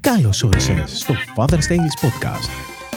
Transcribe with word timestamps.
Καλώς 0.00 0.42
όρισες 0.42 0.98
στο 0.98 1.14
Father's 1.36 1.52
Tales 1.52 1.96
Podcast. 2.02 2.48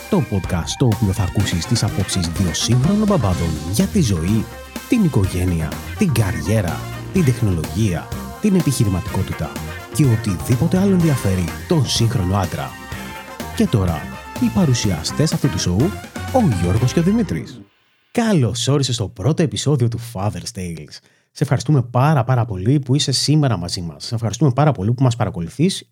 Το 0.09 0.23
podcast 0.31 0.65
στο 0.65 0.85
οποίο 0.85 1.13
θα 1.13 1.23
ακούσεις 1.23 1.65
τις 1.65 1.83
απόψεις 1.83 2.27
δύο 2.27 2.53
σύγχρονων 2.53 3.07
μπαμπάδων 3.07 3.49
για 3.71 3.85
τη 3.85 4.01
ζωή, 4.01 4.45
την 4.89 5.03
οικογένεια, 5.03 5.71
την 5.97 6.13
καριέρα, 6.13 6.79
την 7.13 7.25
τεχνολογία, 7.25 8.07
την 8.41 8.55
επιχειρηματικότητα 8.55 9.51
και 9.93 10.05
οτιδήποτε 10.05 10.77
άλλο 10.77 10.91
ενδιαφέρει 10.91 11.43
τον 11.67 11.85
σύγχρονο 11.85 12.37
άντρα. 12.37 12.69
Και 13.55 13.67
τώρα, 13.67 14.01
οι 14.43 14.51
παρουσιαστές 14.53 15.33
αυτού 15.33 15.49
του 15.49 15.59
σοου, 15.59 15.91
ο 16.33 16.61
Γιώργος 16.61 16.93
και 16.93 16.99
ο 16.99 17.03
Δημήτρης. 17.03 17.61
Καλώς 18.11 18.67
όρισες 18.67 18.95
στο 18.95 19.07
πρώτο 19.07 19.43
επεισόδιο 19.43 19.87
του 19.87 19.99
Father's 20.13 20.51
Tales. 20.55 20.97
Σε 21.31 21.43
ευχαριστούμε 21.43 21.81
πάρα 21.81 22.23
πάρα 22.23 22.45
πολύ 22.45 22.79
που 22.79 22.95
είσαι 22.95 23.11
σήμερα 23.11 23.57
μαζί 23.57 23.81
μας. 23.81 24.05
Σε 24.05 24.15
ευχαριστούμε 24.15 24.51
πάρα 24.51 24.71
πολύ 24.71 24.93
που 24.93 25.03
μας 25.03 25.15
παρακολουθείς 25.15 25.89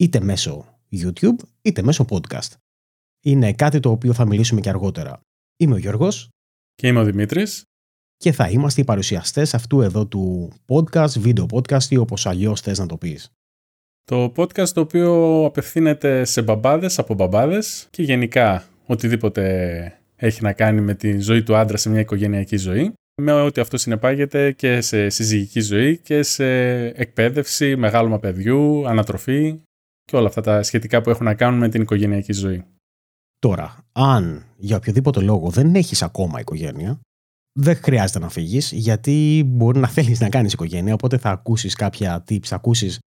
είτε 0.00 0.20
μέσω 0.20 0.78
YouTube 0.92 1.36
είτε 1.62 1.82
μέσω 1.82 2.04
podcast. 2.08 2.52
Είναι 3.24 3.52
κάτι 3.52 3.80
το 3.80 3.90
οποίο 3.90 4.12
θα 4.12 4.26
μιλήσουμε 4.26 4.60
και 4.60 4.68
αργότερα. 4.68 5.20
Είμαι 5.56 5.74
ο 5.74 5.76
Γιώργος. 5.76 6.28
Και 6.74 6.86
είμαι 6.86 7.00
ο 7.00 7.04
Δημήτρης. 7.04 7.64
Και 8.16 8.32
θα 8.32 8.48
είμαστε 8.48 8.80
οι 8.80 8.84
παρουσιαστές 8.84 9.54
αυτού 9.54 9.80
εδώ 9.80 10.06
του 10.06 10.52
podcast, 10.66 11.18
βίντεο 11.18 11.46
podcast 11.52 11.84
ή 11.84 11.96
όπως 11.96 12.26
αλλιώς 12.26 12.60
θες 12.60 12.78
να 12.78 12.86
το 12.86 12.96
πεις. 12.96 13.30
Το 14.04 14.32
podcast 14.36 14.68
το 14.68 14.80
οποίο 14.80 15.44
απευθύνεται 15.44 16.24
σε 16.24 16.42
μπαμπάδες 16.42 16.98
από 16.98 17.14
μπαμπάδες 17.14 17.88
και 17.90 18.02
γενικά 18.02 18.64
οτιδήποτε 18.86 20.00
έχει 20.16 20.42
να 20.42 20.52
κάνει 20.52 20.80
με 20.80 20.94
τη 20.94 21.18
ζωή 21.18 21.42
του 21.42 21.56
άντρα 21.56 21.76
σε 21.76 21.90
μια 21.90 22.00
οικογενειακή 22.00 22.56
ζωή 22.56 22.92
με 23.20 23.32
ό,τι 23.32 23.60
αυτό 23.60 23.76
συνεπάγεται 23.76 24.52
και 24.52 24.80
σε 24.80 25.08
συζυγική 25.08 25.60
ζωή 25.60 25.98
και 25.98 26.22
σε 26.22 26.44
εκπαίδευση, 26.86 27.76
μεγάλωμα 27.76 28.18
παιδιού, 28.18 28.88
ανατροφή 28.88 29.60
και 30.10 30.16
όλα 30.16 30.28
αυτά 30.28 30.40
τα 30.40 30.62
σχετικά 30.62 31.00
που 31.00 31.10
έχουν 31.10 31.24
να 31.24 31.34
κάνουν 31.34 31.58
με 31.58 31.68
την 31.68 31.82
οικογενειακή 31.82 32.32
ζωή. 32.32 32.64
Τώρα, 33.38 33.84
αν 33.92 34.44
για 34.56 34.76
οποιοδήποτε 34.76 35.20
λόγο 35.20 35.50
δεν 35.50 35.74
έχεις 35.74 36.02
ακόμα 36.02 36.40
οικογένεια, 36.40 37.00
δεν 37.52 37.76
χρειάζεται 37.76 38.18
να 38.18 38.28
φύγεις 38.28 38.72
γιατί 38.72 39.42
μπορεί 39.46 39.78
να 39.78 39.88
θέλεις 39.88 40.20
να 40.20 40.28
κάνεις 40.28 40.52
οικογένεια, 40.52 40.94
οπότε 40.94 41.18
θα 41.18 41.30
ακούσεις 41.30 41.74
κάποια 41.74 42.24
tips, 42.28 42.44
θα 42.44 42.56
ακούσεις 42.56 42.98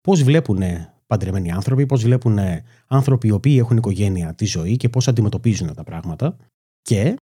πώς 0.00 0.22
βλέπουν 0.22 0.62
παντρεμένοι 1.06 1.52
άνθρωποι, 1.52 1.86
πώς 1.86 2.02
βλέπουν 2.02 2.38
άνθρωποι 2.86 3.28
οι 3.28 3.30
οποίοι 3.30 3.56
έχουν 3.58 3.76
οικογένεια 3.76 4.34
τη 4.34 4.44
ζωή 4.44 4.76
και 4.76 4.88
πώς 4.88 5.08
αντιμετωπίζουν 5.08 5.74
τα 5.74 5.84
πράγματα 5.84 6.36
και 6.82 7.16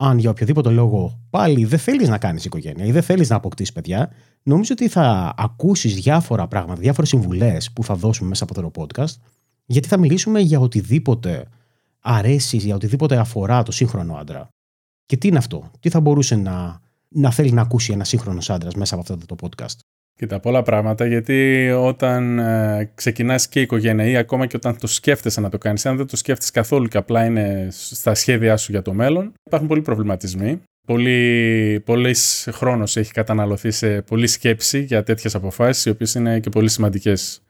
αν 0.00 0.18
για 0.18 0.30
οποιοδήποτε 0.30 0.70
λόγο 0.70 1.20
πάλι 1.30 1.64
δεν 1.64 1.78
θέλεις 1.78 2.08
να 2.08 2.18
κάνεις 2.18 2.44
οικογένεια 2.44 2.84
ή 2.84 2.92
δεν 2.92 3.02
θέλεις 3.02 3.28
να 3.28 3.36
αποκτήσεις 3.36 3.72
παιδιά, 3.72 4.10
νομίζω 4.42 4.72
ότι 4.72 4.88
θα 4.88 5.34
ακούσεις 5.36 5.94
διάφορα 5.94 6.48
πράγματα, 6.48 6.80
διάφορες 6.80 7.08
συμβουλές 7.08 7.72
που 7.72 7.84
θα 7.84 7.94
δώσουμε 7.94 8.28
μέσα 8.28 8.44
από 8.44 8.54
το 8.54 8.70
podcast, 8.74 9.14
γιατί 9.66 9.88
θα 9.88 9.96
μιλήσουμε 9.96 10.40
για 10.40 10.60
οτιδήποτε 10.60 11.48
αρέσεις, 12.00 12.64
για 12.64 12.74
οτιδήποτε 12.74 13.16
αφορά 13.16 13.62
το 13.62 13.72
σύγχρονο 13.72 14.14
άντρα. 14.14 14.48
Και 15.06 15.16
τι 15.16 15.28
είναι 15.28 15.38
αυτό, 15.38 15.70
τι 15.80 15.88
θα 15.88 16.00
μπορούσε 16.00 16.36
να, 16.36 16.80
να 17.08 17.30
θέλει 17.30 17.52
να 17.52 17.62
ακούσει 17.62 17.92
ένας 17.92 18.08
σύγχρονος 18.08 18.50
άντρας 18.50 18.74
μέσα 18.74 18.94
από 18.94 19.12
αυτό 19.12 19.34
το 19.34 19.48
podcast. 19.48 19.78
Κοίτα, 20.18 20.40
πολλά 20.40 20.62
πράγματα, 20.62 21.06
γιατί 21.06 21.70
όταν 21.70 22.38
ε, 22.38 22.90
ξεκινάς 22.94 23.48
και 23.48 23.58
η 23.58 23.62
οικογένεια 23.62 24.04
ή 24.04 24.16
ακόμα 24.16 24.46
και 24.46 24.56
όταν 24.56 24.78
το 24.78 24.86
σκέφτεσαι 24.86 25.40
να 25.40 25.48
το 25.48 25.58
κάνεις, 25.58 25.86
αν 25.86 25.96
δεν 25.96 26.06
το 26.06 26.16
σκέφτεσαι 26.16 26.50
καθόλου 26.52 26.88
και 26.88 26.98
απλά 26.98 27.24
είναι 27.24 27.68
στα 27.70 28.14
σχέδιά 28.14 28.56
σου 28.56 28.72
για 28.72 28.82
το 28.82 28.92
μέλλον, 28.92 29.32
υπάρχουν 29.44 29.68
πολλοί 29.68 29.82
προβληματισμοί. 29.82 30.60
Πολύ, 30.86 31.80
πολύς 31.84 32.48
χρόνος 32.52 32.96
έχει 32.96 33.12
καταναλωθεί 33.12 33.70
σε 33.70 34.02
πολλή 34.02 34.26
σκέψη 34.26 34.80
για 34.82 35.02
τέτοιες 35.02 35.34
αποφάσεις, 35.34 35.84
οι 35.84 35.90
οποίες 35.90 36.14
είναι 36.14 36.40
και 36.40 36.48
πολύ 36.50 36.68
σημαντικές 36.68 37.42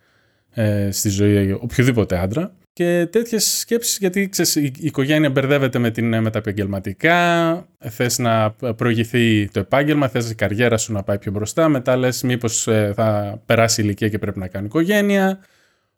ε, 0.51 0.91
στη 0.91 1.09
ζωή 1.09 1.53
οποιοδήποτε 1.53 2.19
άντρα. 2.19 2.53
Και 2.79 3.07
τέτοιες 3.07 3.59
σκέψεις, 3.59 3.99
γιατί 3.99 4.29
ξέρεις, 4.29 4.57
η 4.57 4.73
οικογένεια 4.81 5.31
μπερδεύεται 5.31 5.79
με, 5.79 5.91
την, 5.91 6.23
με 6.23 6.31
τα 6.31 6.39
επαγγελματικά, 6.39 7.67
θες 7.79 8.19
να 8.19 8.51
προηγηθεί 8.51 9.49
το 9.49 9.61
επάγγελμα, 9.61 10.09
θες 10.09 10.31
η 10.31 10.35
καριέρα 10.35 10.77
σου 10.77 10.93
να 10.93 11.03
πάει 11.03 11.19
πιο 11.19 11.33
μπροστά, 11.33 11.69
μετά 11.69 11.97
λες 11.97 12.23
μήπως 12.23 12.67
ε, 12.67 12.93
θα 12.97 13.41
περάσει 13.47 13.81
η 13.81 13.85
ηλικία 13.87 14.09
και 14.09 14.19
πρέπει 14.19 14.39
να 14.39 14.49
κάνει 14.49 14.67
οικογένεια. 14.67 15.39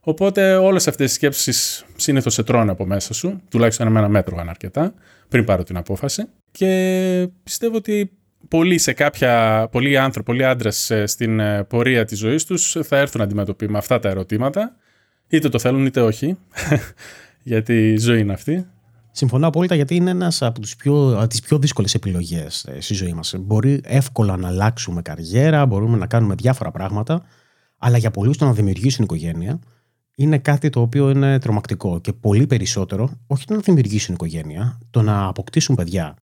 Οπότε 0.01 0.55
όλες 0.55 0.89
αυτές 0.89 1.11
οι 1.11 1.15
σκέψεις 1.15 1.85
συνήθως 1.97 2.35
σε 2.35 2.43
τρώνε 2.43 2.71
από 2.71 2.87
μέσα 2.87 3.15
σου, 3.15 3.41
τουλάχιστον 3.51 3.93
με 3.93 3.99
ένα 3.99 4.09
μέτρο 4.09 4.37
αν 4.39 4.49
αρκετά, 4.49 4.95
πριν 5.29 5.45
πάρω 5.45 5.63
την 5.63 5.77
απόφαση. 5.77 6.25
Και 6.51 7.29
πιστεύω 7.43 7.77
ότι 7.77 8.11
πολλοί 8.49 8.79
σε 8.79 8.93
κάποια, 8.93 9.69
πολλοί 9.71 9.99
άνθρωποι, 9.99 10.31
πολλοί 10.31 10.45
άντρες 10.45 10.91
ε, 10.91 11.07
στην 11.07 11.41
ε, 11.41 11.65
πορεία 11.65 12.05
της 12.05 12.19
ζωής 12.19 12.45
τους 12.45 12.77
θα 12.83 12.99
έρθουν 12.99 13.21
αντιμετωπί 13.21 13.69
με 13.69 13.79
αυτά 13.79 13.99
τα 13.99 14.09
ερωτήματα 14.09 14.77
Είτε 15.31 15.49
το 15.49 15.59
θέλουν 15.59 15.87
είτε 15.87 16.01
όχι. 16.01 16.37
γιατί 17.43 17.93
η 17.93 17.99
ζωή 17.99 18.21
είναι 18.21 18.33
αυτή. 18.33 18.67
Συμφωνώ 19.13 19.47
απόλυτα 19.47 19.75
γιατί 19.75 19.95
είναι 19.95 20.11
ένας 20.11 20.43
από 20.43 20.61
τις 20.61 20.77
πιο, 20.77 21.27
τις 21.27 21.41
πιο 21.41 21.59
δύσκολες 21.59 21.95
επιλογές 21.95 22.65
ε, 22.65 22.81
στη 22.81 22.95
ζωή 22.95 23.13
μας. 23.13 23.35
Μπορεί 23.39 23.81
εύκολα 23.85 24.37
να 24.37 24.49
αλλάξουμε 24.49 25.03
καριέρα, 25.03 25.67
μπορούμε 25.67 25.97
να 25.97 26.07
κάνουμε 26.07 26.35
διάφορα 26.35 26.71
πράγματα, 26.71 27.23
αλλά 27.79 27.99
για 27.99 28.11
πολλούς 28.11 28.37
το 28.37 28.45
να 28.45 28.53
δημιουργήσουν 28.53 29.05
οικογένεια 29.05 29.61
είναι 30.17 30.39
κάτι 30.39 30.71
το 30.71 30.81
οποίο 30.81 31.11
είναι 31.11 31.39
τρομακτικό 31.39 32.01
και 32.01 32.13
πολύ 32.13 32.47
περισσότερο, 32.47 33.11
όχι 33.27 33.47
το 33.47 33.55
να 33.55 33.61
δημιουργήσουν 33.61 34.15
οικογένεια, 34.15 34.79
το 34.91 35.03
να 35.03 35.27
αποκτήσουν 35.27 35.75
παιδιά. 35.75 36.17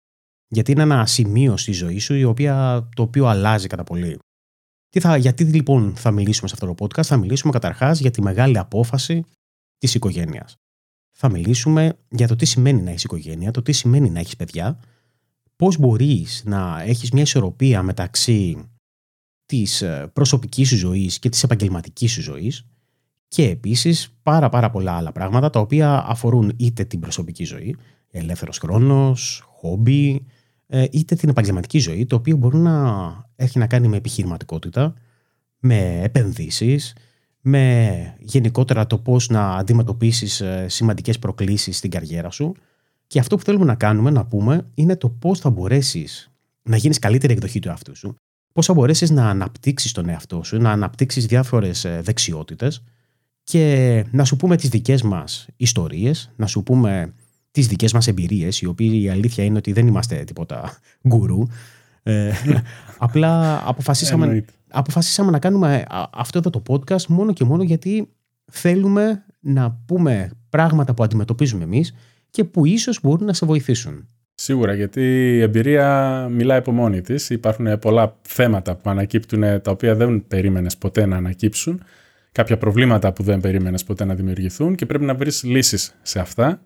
Γιατί 0.47 0.72
είναι 0.72 0.81
ένα 0.81 1.06
σημείο 1.06 1.57
στη 1.57 1.72
ζωή 1.72 2.00
σου 2.00 2.13
η 2.13 2.24
οποία, 2.24 2.88
το 2.95 3.01
οποίο 3.01 3.25
αλλάζει 3.25 3.68
κατά 3.68 3.84
πολύ. 3.84 4.19
Τι 4.90 5.00
θα, 5.00 5.18
γιατί 5.18 5.44
λοιπόν 5.44 5.96
θα 5.96 6.12
μιλήσουμε 6.12 6.48
σε 6.48 6.53
αυτό 6.53 6.74
το 6.74 6.86
podcast, 6.86 7.03
θα 7.03 7.18
μιλήσουμε 7.18 7.52
καταρχάς 7.52 8.00
για 8.00 8.12
τη 8.12 8.22
μεγάλη 8.22 8.58
απόφαση 8.58 9.24
της 9.78 9.96
οικογένειας. 9.96 10.56
Θα 11.12 11.30
μιλήσουμε 11.30 11.98
για 12.09 12.28
το 12.28 12.36
τι 12.36 12.46
σημαίνει 12.46 12.81
να 12.81 12.90
έχεις 12.90 13.03
οικογένεια, 13.03 13.52
το 13.52 13.62
τι 13.62 13.72
σημαίνει 13.72 14.09
να 14.09 14.20
έχεις 14.20 14.36
παιδιά, 14.36 14.80
πώς 15.56 15.78
μπορείς 15.78 16.44
να 16.46 16.81
έχεις 16.81 17.12
μια 17.12 17.22
ισορροπία 17.22 17.84
μεταξύ 17.84 18.70
της 19.46 19.81
ε, 19.81 20.09
προσωπικής 20.14 20.68
σου 20.68 20.75
ζωής 20.75 21.19
και 21.19 21.30
της 21.30 21.44
επαγγελματικής 21.44 22.12
σου 22.12 22.22
ζωής 22.22 22.66
και 23.28 23.44
επίσης 23.44 24.18
πάρα 24.24 24.50
πάρα 24.50 24.69
πολλά 24.69 24.92
άλλα 24.92 25.12
πράγματα 25.12 25.50
τα 25.50 25.59
οποία 25.59 26.04
αφορούν 26.08 26.54
είτε 26.58 26.84
την 26.84 27.00
προσωπική 27.00 27.44
ζωή, 27.44 27.75
ελεύθερος 28.12 28.58
χρόνος, 28.58 29.44
χόμπι, 29.46 30.14
ε, 30.16 30.37
είτε 30.91 31.16
την 31.16 31.29
επαγγελματική 31.29 31.79
ζωή, 31.79 32.05
το 32.05 32.16
οποίο 32.16 32.38
μπορεί 32.38 32.57
να 32.57 32.75
έχει 33.35 33.59
να 33.59 33.67
κάνει 33.67 33.88
με 33.88 33.97
επιχειρηματικότητα, 33.97 34.94
με 35.59 36.00
επενδύσεις, 36.03 36.95
με 37.41 38.16
γενικότερα 38.19 38.88
το 38.88 38.97
πώς 38.97 39.29
να 39.29 39.56
αντιμετωπίσεις 39.56 40.41
ε, 40.41 40.66
σημαντικές 40.69 41.19
προκλήσεις 41.19 41.77
στην 41.77 41.89
καριέρα 41.89 42.29
σου. 42.29 42.56
Και 43.07 43.19
αυτό 43.19 43.35
που 43.35 43.44
θέλουμε 43.44 43.66
να 43.66 43.75
κάνουμε, 43.75 44.09
να 44.09 44.25
πούμε, 44.25 44.67
είναι 44.73 44.95
το 44.95 45.09
πώς 45.09 45.39
θα 45.39 45.50
μπορέσεις 45.50 46.31
να 46.61 46.75
γίνεις 46.75 47.00
καλύτερη 47.00 47.33
εκδοχή 47.33 47.59
του 47.59 47.67
εαυτού 47.67 47.95
σου, 47.95 48.16
πώς 48.53 48.66
θα 48.66 48.73
μπορέσεις 48.73 49.09
να 49.09 49.29
αναπτύξεις 49.29 49.91
τον 49.91 50.09
εαυτό 50.09 50.44
σου, 50.44 50.57
να 50.57 50.72
αναπτύξεις 50.72 51.25
διάφορες 51.25 51.85
ε, 51.85 52.01
δεξιότητες 52.03 52.83
και 53.44 54.06
να 54.11 54.23
σου 54.23 54.35
πούμε 54.35 54.56
τις 54.57 54.69
δικές 54.69 55.01
μας 55.01 55.47
ιστορίες, 55.56 56.31
να 56.35 56.45
σου 56.45 56.63
πούμε 56.63 57.13
τις 57.57 57.68
δικές 57.68 57.94
μας 57.94 58.07
εμπειρίες, 58.07 58.62
οι 58.62 58.66
οποίοι 58.66 59.00
η 59.03 59.09
αλήθεια 59.09 59.44
είναι 59.44 59.57
ότι 59.57 59.72
δεν 59.72 59.88
είμαστε 59.88 60.16
τίποτα 60.16 60.78
γκουρού. 61.07 61.47
Ε, 62.03 62.31
απλά 62.97 63.62
αποφασίσαμε, 63.68 64.45
αποφασίσαμε 64.69 65.31
να 65.31 65.40
κάνουμε 65.40 65.84
αυτό 66.13 66.38
εδώ 66.38 66.50
το 66.50 66.62
podcast 66.68 67.06
μόνο 67.06 67.34
και 67.34 67.44
μόνο 67.44 67.63
γιατί 67.63 68.09
θέλουμε 68.51 69.23
να 69.40 69.79
πούμε 69.85 70.31
πράγματα 70.50 70.94
που 70.94 71.03
αντιμετωπίζουμε 71.03 71.63
εμείς 71.63 71.95
και 72.29 72.44
που 72.44 72.66
ίσως 72.66 73.00
μπορούν 73.01 73.25
να 73.25 73.34
σε 73.34 73.45
βοηθήσουν. 73.45 74.07
Σίγουρα, 74.35 74.74
γιατί 74.74 75.01
η 75.35 75.41
εμπειρία 75.41 76.28
μιλάει 76.31 76.57
από 76.57 76.72
μόνη 76.72 77.01
της. 77.01 77.29
Υπάρχουν 77.29 77.79
πολλά 77.79 78.18
θέματα 78.22 78.75
που 78.75 78.89
ανακύπτουν 78.89 79.41
τα 79.41 79.72
οποία 79.72 79.95
δεν 79.95 80.28
περίμενες 80.28 80.78
ποτέ 80.78 81.06
να 81.06 81.16
ανακύψουν. 81.16 81.84
Κάποια 82.31 82.57
προβλήματα 82.57 83.13
που 83.13 83.24
δεν 83.24 83.39
περίμενες 83.39 83.83
ποτέ 83.83 84.06
να 84.06 84.15
δημιουργηθούν 84.15 84.75
και 84.75 84.86
πρέπει 84.86 85.06
να 85.06 85.15
βρεις 85.15 85.44
λύσεις 85.44 85.95
σε 86.01 86.19
αυτά. 86.19 86.62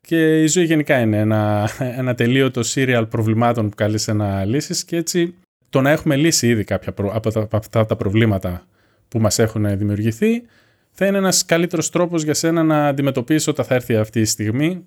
Και 0.00 0.42
η 0.42 0.46
ζωή 0.46 0.64
γενικά 0.64 1.00
είναι 1.00 1.18
ένα, 1.18 1.70
ένα 1.78 2.14
τελείωτο 2.14 2.60
serial 2.64 3.04
προβλημάτων 3.10 3.68
που 3.68 3.74
καλείσαι 3.76 4.12
να 4.12 4.44
λύσεις 4.44 4.84
και 4.84 4.96
έτσι 4.96 5.34
το 5.70 5.80
να 5.80 5.90
έχουμε 5.90 6.16
λύσει 6.16 6.48
ήδη 6.48 6.64
κάποια 6.64 6.94
από, 7.12 7.30
τα, 7.32 7.48
αυτά 7.52 7.86
τα 7.86 7.96
προβλήματα 7.96 8.66
που 9.08 9.18
μας 9.18 9.38
έχουν 9.38 9.78
δημιουργηθεί 9.78 10.42
θα 10.90 11.06
είναι 11.06 11.18
ένας 11.18 11.44
καλύτερος 11.44 11.90
τρόπος 11.90 12.22
για 12.22 12.34
σένα 12.34 12.62
να 12.62 12.86
αντιμετωπίσεις 12.86 13.46
όταν 13.46 13.64
θα 13.64 13.74
έρθει 13.74 13.96
αυτή 13.96 14.20
η 14.20 14.24
στιγμή 14.24 14.84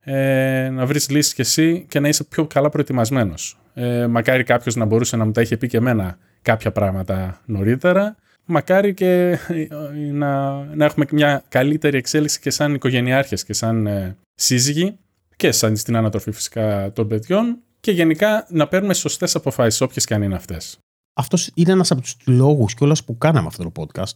ε, 0.00 0.68
να 0.72 0.86
βρεις 0.86 1.10
λύσεις 1.10 1.34
κι 1.34 1.40
εσύ 1.40 1.86
και 1.88 2.00
να 2.00 2.08
είσαι 2.08 2.24
πιο 2.24 2.46
καλά 2.46 2.68
προετοιμασμένος. 2.68 3.58
Ε, 3.74 4.06
μακάρι 4.06 4.42
κάποιος 4.42 4.74
να 4.74 4.84
μπορούσε 4.84 5.16
να 5.16 5.24
μου 5.24 5.30
τα 5.30 5.40
είχε 5.40 5.56
πει 5.56 5.66
και 5.66 5.76
εμένα 5.76 6.18
κάποια 6.42 6.72
πράγματα 6.72 7.40
νωρίτερα 7.46 8.16
μακάρι 8.44 8.94
και 8.94 9.38
ε, 9.48 9.66
να, 10.12 10.64
να 10.64 10.84
έχουμε 10.84 11.04
μια 11.12 11.44
καλύτερη 11.48 11.96
εξέλιξη 11.96 12.40
και 12.40 12.50
σαν 12.50 12.74
οικογενειάρχες 12.74 13.44
και 13.44 13.52
σαν 13.52 13.86
ε, 13.86 14.16
σύζυγοι 14.34 14.98
και 15.36 15.52
σαν 15.52 15.76
στην 15.76 15.96
ανατροφή 15.96 16.32
φυσικά 16.32 16.92
των 16.92 17.08
παιδιών 17.08 17.58
και 17.80 17.90
γενικά 17.90 18.46
να 18.50 18.68
παίρνουμε 18.68 18.94
σωστές 18.94 19.34
αποφάσεις 19.34 19.80
όποιες 19.80 20.04
και 20.04 20.14
αν 20.14 20.22
είναι 20.22 20.34
αυτές. 20.34 20.78
Αυτός 21.16 21.50
είναι 21.54 21.72
ένας 21.72 21.90
από 21.90 22.00
τους 22.00 22.16
λόγους 22.26 22.74
κιόλας 22.74 23.04
που 23.04 23.18
κάναμε 23.18 23.46
αυτό 23.46 23.70
το 23.70 23.72
podcast 23.82 24.14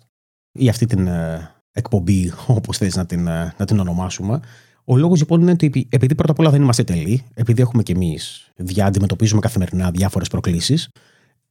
ή 0.52 0.68
αυτή 0.68 0.86
την, 0.86 1.06
ε, 1.06 1.50
εκπομπή, 1.78 2.32
όπως 2.46 2.76
θες 2.76 2.96
να 2.96 3.06
την, 3.06 3.26
ε, 3.26 3.54
να 3.58 3.64
την 3.64 3.78
ονομάσουμε. 3.78 4.40
Ο 4.84 4.96
λόγος 4.96 5.18
λοιπόν 5.18 5.40
είναι 5.40 5.50
ότι 5.50 5.86
επειδή 5.90 6.14
πρώτα 6.14 6.32
απ' 6.32 6.38
όλα 6.38 6.50
δεν 6.50 6.62
είμαστε 6.62 6.84
τελεί, 6.84 7.24
επειδή 7.34 7.62
έχουμε 7.62 7.82
κι 7.82 7.92
εμείς 7.92 8.52
αντιμετωπίζουμε 8.82 9.40
καθημερινά 9.40 9.90
διάφορες 9.90 10.28
προκλήσεις, 10.28 10.88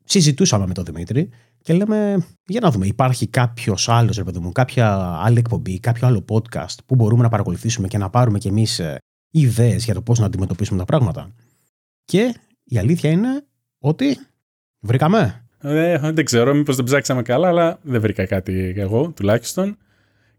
συζητούσαμε 0.04 0.68
με 0.68 0.74
τον 0.74 0.86
Δημήτρη 0.86 1.30
και 1.62 1.74
λέμε, 1.74 2.26
για 2.46 2.60
να 2.60 2.72
δούμε, 2.72 2.86
υπάρχει 2.86 3.28
κάποιος 3.28 3.90
άλλος, 3.90 4.18
ρε 4.18 4.24
παιδί 4.24 4.40
μου, 4.40 4.52
κάποια 4.52 5.18
άλλη 5.24 5.38
εκπομπή, 5.38 5.80
κάποιο 5.80 6.08
άλλο 6.08 6.26
podcast 6.30 6.76
που 6.86 6.96
μπορούμε 6.96 7.24
να 7.24 7.30
παρακολουθήσουμε 7.30 7.88
και 7.88 7.98
να 7.98 8.10
πάρουμε 8.10 8.38
κι 8.38 8.48
εμείς 8.48 8.80
ε, 8.80 8.98
ιδέες 9.32 9.86
για 9.86 9.94
το 9.94 10.02
πώς 10.02 10.20
να 10.20 10.26
αντιμετωπίσουμε 10.26 10.80
τα 10.80 10.86
πράγματα. 10.86 11.34
Και 12.06 12.36
η 12.64 12.78
αλήθεια 12.78 13.12
είναι 13.12 13.46
ότι 13.80 14.18
βρήκαμε. 14.80 15.46
Ε, 15.60 16.12
δεν 16.12 16.26
ξέρω, 16.26 16.54
μήπως 16.54 16.76
δεν 16.76 16.86
ψάξαμε 16.86 17.22
καλά, 17.22 17.48
αλλά 17.48 17.80
δεν 17.82 18.02
βρήκα 18.02 18.26
κάτι 18.26 18.74
εγώ 18.78 19.12
τουλάχιστον. 19.12 19.78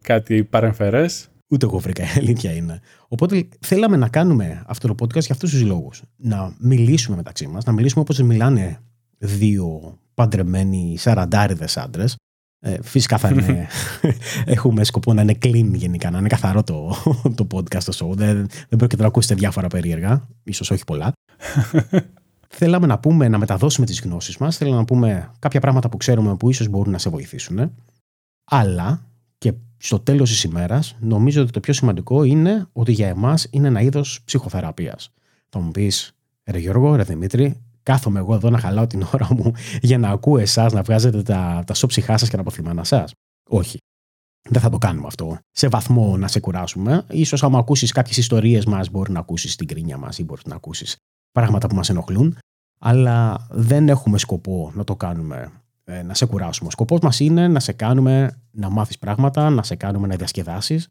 Κάτι 0.02 0.44
παρεμφερές. 0.44 1.28
Ούτε 1.50 1.66
εγώ 1.66 1.78
βρήκα, 1.78 2.02
η 2.02 2.18
αλήθεια 2.18 2.52
είναι. 2.52 2.80
Οπότε 3.08 3.48
θέλαμε 3.60 3.96
να 3.96 4.08
κάνουμε 4.08 4.62
αυτό 4.66 4.88
το 4.88 4.94
podcast 5.04 5.20
για 5.20 5.34
αυτούς 5.34 5.50
τους 5.50 5.62
λόγους. 5.62 6.02
Να 6.16 6.54
μιλήσουμε 6.58 7.16
μεταξύ 7.16 7.46
μας, 7.46 7.64
να 7.64 7.72
μιλήσουμε 7.72 8.00
όπως 8.00 8.18
μιλάνε 8.18 8.80
δύο 9.18 9.98
παντρεμένοι 10.18 10.96
σαραντάριδες 10.98 11.76
άντρες. 11.76 12.16
Ε, 12.60 12.82
φυσικά 12.82 13.18
θα 13.18 13.28
είναι, 13.28 13.66
έχουμε 14.44 14.84
σκοπό 14.84 15.12
να 15.12 15.22
είναι 15.22 15.38
clean 15.42 15.70
γενικά, 15.72 16.10
να 16.10 16.18
είναι 16.18 16.28
καθαρό 16.28 16.62
το, 16.62 16.94
το 17.34 17.46
podcast 17.52 17.82
το 17.82 17.92
show. 17.94 18.16
Δεν, 18.16 18.48
δεν 18.68 18.78
πρόκειται 18.78 19.02
να 19.02 19.08
ακούσετε 19.08 19.34
διάφορα 19.34 19.66
περίεργα, 19.66 20.28
ίσως 20.42 20.70
όχι 20.70 20.84
πολλά. 20.84 21.12
Θέλαμε 22.58 22.86
να 22.86 22.98
πούμε, 22.98 23.28
να 23.28 23.38
μεταδώσουμε 23.38 23.86
τις 23.86 24.00
γνώσεις 24.00 24.36
μας. 24.36 24.56
Θέλαμε 24.56 24.76
να 24.76 24.84
πούμε 24.84 25.30
κάποια 25.38 25.60
πράγματα 25.60 25.88
που 25.88 25.96
ξέρουμε 25.96 26.36
που 26.36 26.50
ίσως 26.50 26.68
μπορούν 26.68 26.92
να 26.92 26.98
σε 26.98 27.10
βοηθήσουν. 27.10 27.72
Αλλά 28.44 29.06
και 29.38 29.52
στο 29.76 30.00
τέλος 30.00 30.30
της 30.30 30.44
ημέρας, 30.44 30.96
νομίζω 31.00 31.42
ότι 31.42 31.50
το 31.50 31.60
πιο 31.60 31.72
σημαντικό 31.72 32.22
είναι 32.22 32.66
ότι 32.72 32.92
για 32.92 33.08
εμάς 33.08 33.46
είναι 33.50 33.68
ένα 33.68 33.80
είδος 33.80 34.20
ψυχοθεραπείας. 34.24 35.10
Θα 35.48 35.58
μου 35.58 35.70
πεις, 35.70 36.12
Ρε 36.44 36.58
Γιώργο, 36.58 36.94
Ρε 36.96 37.02
Δημήτρη, 37.02 37.60
κάθομαι 37.88 38.19
εγώ 38.19 38.35
εδώ 38.35 38.50
να 38.50 38.58
χαλάω 38.58 38.87
την 38.87 39.06
ώρα 39.12 39.29
μου 39.31 39.52
για 39.81 39.99
να 39.99 40.08
ακούω 40.08 40.38
εσάς 40.38 40.73
να 40.73 40.82
βγάζετε 40.82 41.23
τα, 41.23 41.62
τα 41.67 41.75
σώψιχά 41.75 42.17
σας 42.19 42.29
και 42.29 42.35
τα 42.35 42.40
αποθυμένα 42.40 42.85
σας. 42.85 43.12
Όχι. 43.50 43.79
Δεν 44.49 44.62
θα 44.62 44.70
το 44.70 44.79
κάνουμε 44.79 45.06
αυτό. 45.06 45.38
Σε 45.50 45.69
βαθμό 45.69 46.17
να 46.17 46.29
σε 46.29 46.40
κουράσουμε. 46.40 47.06
σω 47.25 47.37
άμα 47.40 47.58
ακούσεις 47.58 47.93
κάποιες 47.93 48.17
ιστορίες 48.17 48.64
μας, 48.64 48.90
μπορεί 48.90 49.12
να 49.12 49.19
ακούσεις 49.19 49.56
την 49.56 49.67
κρίνια 49.67 49.96
μας 49.96 50.19
ή 50.19 50.25
μπορεί 50.25 50.40
να 50.44 50.55
ακούσεις 50.55 50.96
πράγματα 51.32 51.69
που 51.69 51.75
μας 51.75 51.88
ενοχλούν. 51.88 52.38
Αλλά 52.79 53.46
δεν 53.50 53.88
έχουμε 53.88 54.19
σκοπό 54.19 54.70
να 54.75 54.85
το 54.85 54.96
κάνουμε 54.96 55.52
ε, 55.85 56.02
να 56.02 56.14
σε 56.14 56.26
κουράσουμε. 56.26 56.69
Ο 56.69 56.70
σκοπός 56.70 57.00
μας 57.00 57.20
είναι 57.20 57.49
να 57.49 57.61
σε 57.61 57.73
κάνουμε 57.73 58.40
να 58.50 58.70
μάθεις 58.70 58.99
πράγματα, 58.99 59.50
να 59.50 59.62
σε 59.62 59.76
κάνουμε 59.76 60.06
να 60.06 60.17
διασκεδάσεις. 60.17 60.88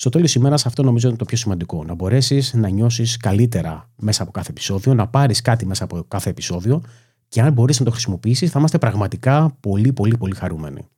Στο 0.00 0.10
τέλος 0.10 0.26
της 0.26 0.40
ημέρας, 0.40 0.66
αυτό 0.66 0.82
νομίζω 0.82 1.08
είναι 1.08 1.16
το 1.16 1.24
πιο 1.24 1.36
σημαντικό. 1.36 1.84
Να 1.84 1.94
μπορέσεις 1.94 2.54
να 2.54 2.68
νιώσεις 2.68 3.16
καλύτερα 3.16 3.90
μέσα 3.96 4.22
από 4.22 4.30
κάθε 4.30 4.50
επεισόδιο, 4.50 4.94
να 4.94 5.08
πάρεις 5.08 5.42
κάτι 5.42 5.66
μέσα 5.66 5.84
από 5.84 6.04
κάθε 6.08 6.30
επεισόδιο 6.30 6.82
και 7.28 7.40
αν 7.40 7.52
μπορείς 7.52 7.78
να 7.78 7.84
το 7.84 7.90
χρησιμοποιήσεις, 7.90 8.50
θα 8.50 8.58
είμαστε 8.58 8.78
πραγματικά 8.78 9.56
πολύ, 9.60 9.92
πολύ, 9.92 10.16
πολύ 10.16 10.34
χαρούμενοι. 10.34 10.88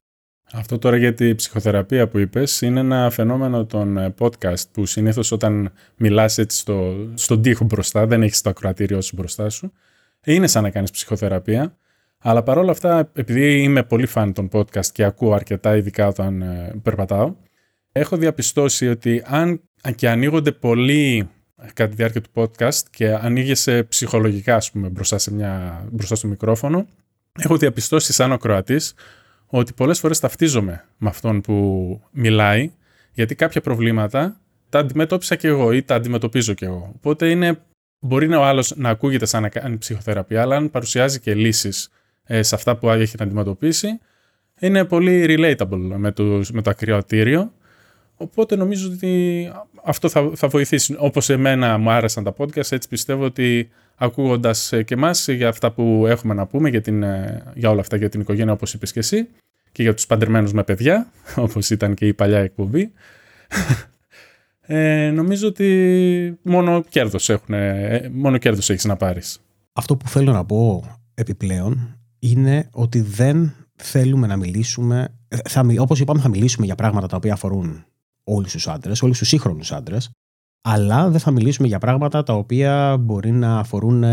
Αυτό 0.51 0.77
τώρα 0.77 0.97
για 0.97 1.13
τη 1.13 1.35
ψυχοθεραπεία 1.35 2.07
που 2.07 2.17
είπες 2.17 2.61
είναι 2.61 2.79
ένα 2.79 3.09
φαινόμενο 3.09 3.65
των 3.65 3.97
ε, 3.97 4.13
podcast 4.19 4.69
που 4.71 4.85
συνήθως 4.85 5.31
όταν 5.31 5.71
μιλάς 5.95 6.37
έτσι 6.37 6.57
στο, 6.57 6.95
στον 7.13 7.41
τοίχο 7.41 7.65
μπροστά, 7.65 8.07
δεν 8.07 8.23
έχεις 8.23 8.41
το 8.41 8.49
ακροατήριό 8.49 9.01
σου 9.01 9.15
μπροστά 9.15 9.49
σου, 9.49 9.71
είναι 10.25 10.47
σαν 10.47 10.63
να 10.63 10.69
κάνεις 10.69 10.91
ψυχοθεραπεία. 10.91 11.75
Αλλά 12.17 12.43
παρόλα 12.43 12.71
αυτά, 12.71 13.09
επειδή 13.13 13.61
είμαι 13.61 13.83
πολύ 13.83 14.05
φαν 14.05 14.33
των 14.33 14.49
podcast 14.51 14.85
και 14.85 15.03
ακούω 15.03 15.33
αρκετά 15.33 15.75
ειδικά 15.75 16.07
όταν 16.07 16.41
ε, 16.41 16.79
περπατάω, 16.83 17.35
έχω 17.91 18.17
διαπιστώσει 18.17 18.87
ότι 18.89 19.23
αν 19.25 19.61
και 19.95 20.09
ανοίγονται 20.09 20.51
πολύ 20.51 21.29
κατά 21.73 21.89
τη 21.89 21.95
διάρκεια 21.95 22.21
του 22.21 22.29
podcast 22.33 22.79
και 22.89 23.13
ανοίγεσαι 23.13 23.83
ψυχολογικά, 23.83 24.55
ας 24.55 24.71
πούμε, 24.71 24.89
μπροστά, 24.89 25.17
σε 25.17 25.33
μια, 25.33 25.83
μπροστά 25.91 26.15
στο 26.15 26.27
μικρόφωνο, 26.27 26.87
έχω 27.39 27.57
διαπιστώσει 27.57 28.13
σαν 28.13 28.31
ο 28.31 28.37
Κροατής 28.37 28.93
ότι 29.45 29.73
πολλές 29.73 29.99
φορές 29.99 30.19
ταυτίζομαι 30.19 30.85
με 30.97 31.09
αυτόν 31.09 31.41
που 31.41 31.99
μιλάει, 32.11 32.71
γιατί 33.13 33.35
κάποια 33.35 33.61
προβλήματα 33.61 34.39
τα 34.69 34.79
αντιμετώπισα 34.79 35.35
και 35.35 35.47
εγώ 35.47 35.71
ή 35.71 35.83
τα 35.83 35.95
αντιμετωπίζω 35.95 36.53
και 36.53 36.65
εγώ. 36.65 36.91
Οπότε 36.95 37.29
είναι, 37.29 37.61
μπορεί 37.99 38.27
να 38.27 38.37
ο 38.37 38.43
άλλος 38.43 38.73
να 38.75 38.89
ακούγεται 38.89 39.25
σαν 39.25 39.41
να 39.41 39.49
κάνει 39.49 39.77
ψυχοθεραπεία, 39.77 40.41
αλλά 40.41 40.55
αν 40.55 40.69
παρουσιάζει 40.71 41.19
και 41.19 41.33
λύσεις 41.33 41.89
ε, 42.23 42.43
σε 42.43 42.55
αυτά 42.55 42.75
που 42.75 42.89
έχει 42.89 43.15
να 43.19 43.25
αντιμετωπίσει, 43.25 43.99
είναι 44.59 44.85
πολύ 44.85 45.25
relatable 45.27 45.91
με 45.97 46.11
το, 46.11 46.41
με 46.51 46.61
το 46.61 46.69
ακριοτήριο. 46.69 47.53
Οπότε 48.21 48.55
νομίζω 48.55 48.91
ότι 48.93 49.51
αυτό 49.83 50.09
θα, 50.09 50.31
θα 50.35 50.47
βοηθήσει. 50.47 50.95
Όπως 50.97 51.29
εμένα 51.29 51.77
μου 51.77 51.89
άρεσαν 51.89 52.23
τα 52.23 52.33
podcast, 52.37 52.71
έτσι 52.71 52.87
πιστεύω 52.89 53.23
ότι 53.23 53.69
ακούγοντας 53.95 54.71
ε, 54.71 54.83
και 54.83 54.93
εμάς 54.93 55.27
για 55.27 55.47
αυτά 55.47 55.71
που 55.71 56.05
έχουμε 56.07 56.33
να 56.33 56.45
πούμε, 56.45 56.69
για, 56.69 56.81
την, 56.81 57.03
ε, 57.03 57.43
για 57.55 57.69
όλα 57.69 57.79
αυτά 57.79 57.97
για 57.97 58.09
την 58.09 58.21
οικογένεια 58.21 58.53
όπως 58.53 58.73
είπες 58.73 58.91
και 58.91 58.99
εσύ, 58.99 59.27
και 59.71 59.83
για 59.83 59.93
τους 59.93 60.05
παντρεμένους 60.05 60.53
με 60.53 60.63
παιδιά, 60.63 61.11
όπως 61.35 61.69
ήταν 61.69 61.93
και 61.93 62.07
η 62.07 62.13
παλιά 62.13 62.39
εκπομπή, 62.39 62.91
ε, 64.61 65.11
νομίζω 65.11 65.47
ότι 65.47 66.39
μόνο 66.41 66.83
κέρδος, 66.89 67.29
έχουν, 67.29 67.55
μόνο 68.11 68.37
κέρδος 68.37 68.69
έχεις 68.69 68.85
να 68.85 68.95
πάρεις. 68.95 69.39
Αυτό 69.73 69.95
που 69.95 70.07
θέλω 70.07 70.31
να 70.31 70.45
πω 70.45 70.83
επιπλέον 71.13 71.97
είναι 72.19 72.69
ότι 72.71 73.01
δεν 73.01 73.53
θέλουμε 73.75 74.27
να 74.27 74.37
μιλήσουμε, 74.37 75.07
θα, 75.49 75.65
όπως 75.77 75.99
είπαμε 75.99 76.19
θα 76.19 76.29
μιλήσουμε 76.29 76.65
για 76.65 76.75
πράγματα 76.75 77.07
τα 77.07 77.15
οποία 77.15 77.33
αφορούν 77.33 77.85
όλους 78.35 78.51
τους 78.51 78.67
άντρες, 78.67 79.01
όλους 79.01 79.17
τους 79.17 79.27
σύγχρονους 79.27 79.71
άντρες, 79.71 80.09
αλλά 80.61 81.09
δεν 81.09 81.19
θα 81.19 81.31
μιλήσουμε 81.31 81.67
για 81.67 81.79
πράγματα 81.79 82.23
τα 82.23 82.33
οποία 82.33 82.97
μπορεί 82.97 83.31
να 83.31 83.57
αφορούν 83.57 84.03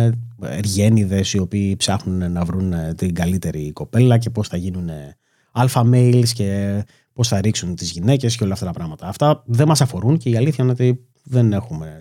εργένιδες 0.42 1.32
οι 1.32 1.38
οποίοι 1.38 1.76
ψάχνουν 1.76 2.32
να 2.32 2.44
βρουν 2.44 2.74
την 2.96 3.14
καλύτερη 3.14 3.72
κοπέλα 3.72 4.18
και 4.18 4.30
πώς 4.30 4.48
θα 4.48 4.56
γίνουν 4.56 4.88
αλφα 5.52 5.82
males 5.92 6.28
και 6.34 6.82
πώς 7.12 7.28
θα 7.28 7.40
ρίξουν 7.40 7.74
τις 7.74 7.90
γυναίκες 7.90 8.36
και 8.36 8.44
όλα 8.44 8.52
αυτά 8.52 8.66
τα 8.66 8.72
πράγματα. 8.72 9.08
Αυτά 9.08 9.42
δεν 9.46 9.66
μας 9.66 9.80
αφορούν 9.80 10.18
και 10.18 10.30
η 10.30 10.36
αλήθεια 10.36 10.64
είναι 10.64 10.72
ότι 10.72 11.06
δεν 11.22 11.52
έχουμε 11.52 12.00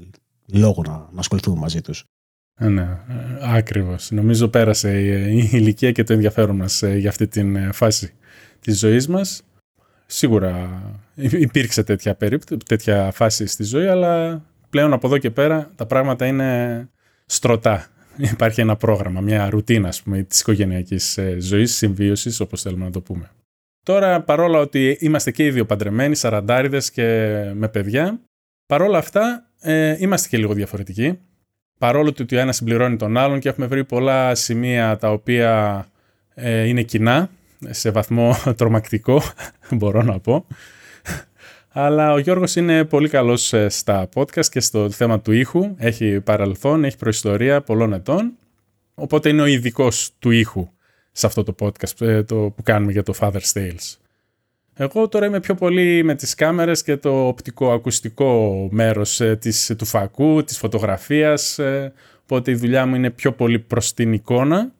λόγο 0.53 0.81
να, 0.85 0.91
να 0.91 1.19
ασχοληθούμε 1.19 1.59
μαζί 1.59 1.81
τους. 1.81 2.03
Ε, 2.59 2.67
ναι, 2.67 2.81
ε, 2.81 2.97
ακριβώς. 3.41 4.11
Νομίζω 4.11 4.47
πέρασε 4.47 5.01
η 5.31 5.49
ηλικία 5.51 5.91
και 5.91 6.03
το 6.03 6.13
ενδιαφέρον 6.13 6.55
μας 6.55 6.81
ε, 6.81 6.97
για 6.97 7.09
αυτή 7.09 7.27
την 7.27 7.73
φάση 7.73 8.13
της 8.59 8.79
ζωής 8.79 9.07
μας. 9.07 9.41
Σίγουρα 10.09 10.81
υπήρξε 11.15 11.83
τέτοια, 11.83 12.15
περίπτωση, 12.15 12.59
τέτοια 12.65 13.11
φάση 13.11 13.45
στη 13.45 13.63
ζωή, 13.63 13.87
αλλά 13.87 14.43
πλέον 14.69 14.93
από 14.93 15.07
εδώ 15.07 15.17
και 15.17 15.31
πέρα 15.31 15.71
τα 15.75 15.85
πράγματα 15.85 16.25
είναι 16.25 16.89
στρωτά. 17.25 17.87
Υπάρχει 18.17 18.61
ένα 18.61 18.75
πρόγραμμα, 18.75 19.21
μια 19.21 19.49
ρουτίνα 19.49 19.87
ας 19.87 20.01
πούμε, 20.01 20.21
της 20.23 20.39
οικογενειακής 20.39 21.19
ζωής, 21.37 21.75
συμβίωσης, 21.75 22.39
όπως 22.39 22.61
θέλουμε 22.61 22.85
να 22.85 22.91
το 22.91 23.01
πούμε. 23.01 23.29
Τώρα, 23.83 24.21
παρόλα 24.21 24.59
ότι 24.59 24.97
είμαστε 24.99 25.31
και 25.31 25.45
οι 25.45 25.51
δύο 25.51 25.65
παντρεμένοι, 25.65 26.15
σαραντάριδες 26.15 26.91
και 26.91 27.03
με 27.53 27.67
παιδιά, 27.67 28.19
παρόλα 28.65 28.97
αυτά 28.97 29.49
ε, 29.61 29.95
είμαστε 29.99 30.27
και 30.27 30.37
λίγο 30.37 30.53
διαφορετικοί 30.53 31.19
παρόλο 31.77 32.13
ότι 32.19 32.35
ο 32.35 32.39
ένας 32.39 32.55
συμπληρώνει 32.55 32.95
τον 32.95 33.17
άλλον 33.17 33.39
και 33.39 33.49
έχουμε 33.49 33.65
βρει 33.65 33.83
πολλά 33.83 34.35
σημεία 34.35 34.97
τα 34.97 35.11
οποία 35.11 35.85
ε, 36.33 36.63
είναι 36.63 36.81
κοινά, 36.81 37.29
σε 37.69 37.91
βαθμό 37.91 38.35
τρομακτικό, 38.57 39.21
μπορώ 39.77 40.01
να 40.01 40.19
πω. 40.19 40.45
Αλλά 41.69 42.13
ο 42.13 42.17
Γιώργος 42.17 42.55
είναι 42.55 42.85
πολύ 42.85 43.09
καλός 43.09 43.53
ε, 43.53 43.69
στα 43.69 44.09
podcast 44.13 44.45
και 44.45 44.59
στο 44.59 44.89
θέμα 44.89 45.19
του 45.19 45.31
ήχου. 45.31 45.75
Έχει 45.77 46.21
παρελθόν, 46.21 46.83
έχει 46.83 46.97
προϊστορία 46.97 47.61
πολλών 47.61 47.93
ετών. 47.93 48.33
Οπότε 48.95 49.29
είναι 49.29 49.41
ο 49.41 49.45
ειδικός 49.45 50.11
του 50.19 50.31
ήχου 50.31 50.69
σε 51.11 51.25
αυτό 51.25 51.43
το 51.43 51.55
podcast 51.59 52.01
ε, 52.01 52.23
το 52.23 52.35
που 52.35 52.63
κάνουμε 52.63 52.91
για 52.91 53.03
το 53.03 53.13
Father's 53.19 53.51
Tales. 53.53 53.97
Εγώ 54.79 55.07
τώρα 55.07 55.25
είμαι 55.25 55.39
πιο 55.39 55.55
πολύ 55.55 56.03
με 56.03 56.15
τις 56.15 56.35
κάμερες 56.35 56.83
και 56.83 56.97
το 56.97 57.27
οπτικό-ακουστικό 57.27 58.67
μέρος 58.71 59.21
ε, 59.21 59.35
της, 59.35 59.73
του 59.77 59.85
φακού, 59.85 60.43
της 60.43 60.57
φωτογραφίας, 60.57 61.59
ε, 61.59 61.93
οπότε 62.23 62.51
η 62.51 62.55
δουλειά 62.55 62.85
μου 62.85 62.95
είναι 62.95 63.09
πιο 63.09 63.31
πολύ 63.31 63.59
προς 63.59 63.93
την 63.93 64.13
εικόνα. 64.13 64.71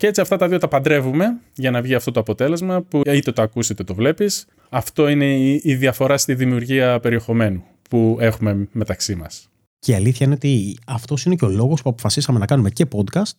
Και 0.00 0.06
έτσι 0.06 0.20
αυτά 0.20 0.36
τα 0.36 0.48
δύο 0.48 0.58
τα 0.58 0.68
παντρεύουμε 0.68 1.40
για 1.54 1.70
να 1.70 1.82
βγει 1.82 1.94
αυτό 1.94 2.10
το 2.10 2.20
αποτέλεσμα 2.20 2.82
που 2.82 3.00
είτε 3.06 3.32
το 3.32 3.42
ακούσει 3.42 3.72
είτε 3.72 3.84
το 3.84 3.94
βλέπεις. 3.94 4.46
Αυτό 4.68 5.08
είναι 5.08 5.38
η, 5.62 5.74
διαφορά 5.74 6.18
στη 6.18 6.34
δημιουργία 6.34 7.00
περιεχομένου 7.00 7.62
που 7.90 8.16
έχουμε 8.20 8.68
μεταξύ 8.72 9.14
μας. 9.14 9.48
Και 9.78 9.92
η 9.92 9.94
αλήθεια 9.94 10.26
είναι 10.26 10.34
ότι 10.34 10.78
αυτός 10.86 11.24
είναι 11.24 11.34
και 11.34 11.44
ο 11.44 11.48
λόγος 11.48 11.82
που 11.82 11.90
αποφασίσαμε 11.90 12.38
να 12.38 12.46
κάνουμε 12.46 12.70
και 12.70 12.86
podcast 12.92 13.34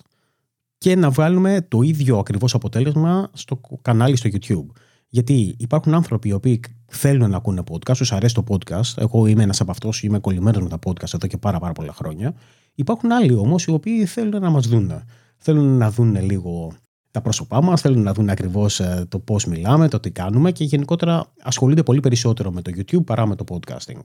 και 0.78 0.96
να 0.96 1.10
βγάλουμε 1.10 1.66
το 1.68 1.82
ίδιο 1.82 2.18
ακριβώς 2.18 2.54
αποτέλεσμα 2.54 3.30
στο 3.34 3.62
κανάλι 3.82 4.16
στο 4.16 4.30
YouTube. 4.34 4.76
Γιατί 5.08 5.56
υπάρχουν 5.58 5.94
άνθρωποι 5.94 6.30
οι 6.30 6.34
οποίοι 6.34 6.60
θέλουν 6.88 7.30
να 7.30 7.38
ακούνε 7.38 7.64
podcast, 7.72 7.98
τους 7.98 8.12
αρέσει 8.12 8.34
το 8.34 8.44
podcast. 8.48 8.98
Εγώ 8.98 9.26
είμαι 9.26 9.44
ένας 9.44 9.62
από 9.62 9.72
αυτούς, 9.72 10.04
είμαι 10.04 10.20
κολλημένος 10.20 10.64
με 10.64 10.70
τα 10.70 10.80
podcast 10.86 11.14
εδώ 11.14 11.28
και 11.28 11.38
πάρα, 11.38 11.60
πάρα 11.60 11.74
πολλά 11.74 11.94
χρόνια. 11.94 12.34
Υπάρχουν 12.76 13.12
άλλοι 13.12 13.34
όμως 13.34 13.66
οι 13.66 13.72
οποίοι 13.72 14.06
θέλουν 14.06 14.42
να 14.42 14.50
μας 14.50 14.68
δουν. 14.68 15.04
Θέλουν 15.44 15.78
να 15.78 15.92
δουν 15.92 16.16
λίγο 16.16 16.74
τα 17.12 17.22
πρόσωπά 17.22 17.62
μας, 17.62 17.82
θέλουν 17.82 18.04
να 18.04 18.14
δουν 18.14 18.30
ακριβώς 18.30 18.80
ε, 18.80 19.06
το 19.10 19.20
πώς 19.20 19.46
μιλάμε, 19.46 19.88
το 19.88 20.00
τι 20.00 20.12
κάνουμε 20.12 20.52
και 20.52 20.64
γενικότερα 20.64 21.34
ασχολούνται 21.42 21.84
πολύ 21.84 22.00
περισσότερο 22.00 22.52
με 22.52 22.62
το 22.62 22.72
YouTube 22.76 23.06
παρά 23.06 23.26
με 23.26 23.36
το 23.36 23.44
podcasting. 23.50 24.00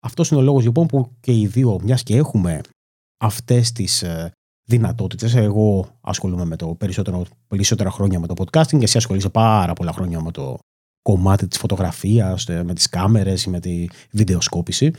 Αυτός 0.00 0.30
είναι 0.30 0.40
ο 0.40 0.42
λόγος 0.42 0.64
λοιπόν 0.64 0.86
που 0.86 1.10
και 1.20 1.32
οι 1.32 1.46
δύο, 1.46 1.80
μιας 1.82 2.02
και 2.02 2.16
έχουμε 2.16 2.60
αυτές 3.20 3.72
τις 3.72 4.02
ε, 4.02 4.32
δυνατότητες. 4.68 5.34
Εγώ 5.34 5.88
ασχολούμαι 6.00 6.44
με 6.44 6.56
το 6.56 6.66
περισσότερο, 6.66 7.24
περισσότερα 7.48 7.90
χρόνια 7.90 8.20
με 8.20 8.26
το 8.26 8.34
podcasting 8.36 8.78
και 8.78 8.84
εσύ 8.84 8.96
ασχολείσαι 8.96 9.28
πάρα 9.28 9.72
πολλά 9.72 9.92
χρόνια 9.92 10.20
με 10.20 10.30
το 10.30 10.58
κομμάτι 11.02 11.48
της 11.48 11.58
φωτογραφίας, 11.58 12.48
ε, 12.48 12.62
με 12.62 12.74
τις 12.74 12.88
κάμερες 12.88 13.44
ή 13.44 13.50
με 13.50 13.60
τη 13.60 13.86
βιντεοσκόπηση. 14.10 14.90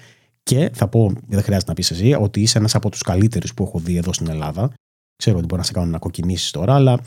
Και 0.43 0.69
θα 0.73 0.87
πω, 0.87 1.11
δεν 1.27 1.43
χρειάζεται 1.43 1.69
να 1.69 1.73
πεις 1.73 1.91
εσύ, 1.91 2.13
ότι 2.13 2.41
είσαι 2.41 2.57
ένας 2.57 2.75
από 2.75 2.89
τους 2.89 3.01
καλύτερους 3.01 3.53
που 3.53 3.63
έχω 3.63 3.79
δει 3.79 3.95
εδώ 3.95 4.13
στην 4.13 4.29
Ελλάδα. 4.29 4.71
Ξέρω 5.19 5.37
ότι 5.37 5.45
μπορεί 5.45 5.61
να 5.61 5.67
σε 5.67 5.73
κάνω 5.73 5.91
να 5.91 5.97
κοκκινήσει 5.97 6.51
τώρα, 6.51 6.75
αλλά 6.75 6.99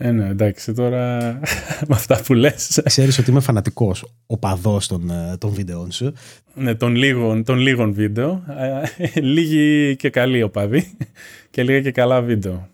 ε, 0.00 0.10
ναι, 0.10 0.28
εντάξει, 0.28 0.72
τώρα 0.72 1.18
με 1.88 1.94
αυτά 1.94 2.22
που 2.22 2.34
λες. 2.34 2.80
Ξέρεις 2.84 3.18
ότι 3.18 3.30
είμαι 3.30 3.40
φανατικός 3.40 4.04
οπαδός 4.26 4.86
των, 4.86 5.10
ε, 5.10 5.36
των 5.38 5.50
βίντεο 5.50 5.90
σου. 5.90 6.12
Ναι, 6.54 6.74
των 6.74 6.94
λίγων, 6.94 7.44
των 7.44 7.58
λίγων 7.58 7.92
βίντεο. 7.92 8.44
Ε, 8.96 9.20
λίγοι 9.20 9.96
και 9.96 10.10
καλοί 10.10 10.42
οπαδοί 10.42 10.96
και 11.50 11.62
λίγα 11.62 11.80
και 11.80 11.90
καλά 11.90 12.20
βίντεο. 12.22 12.68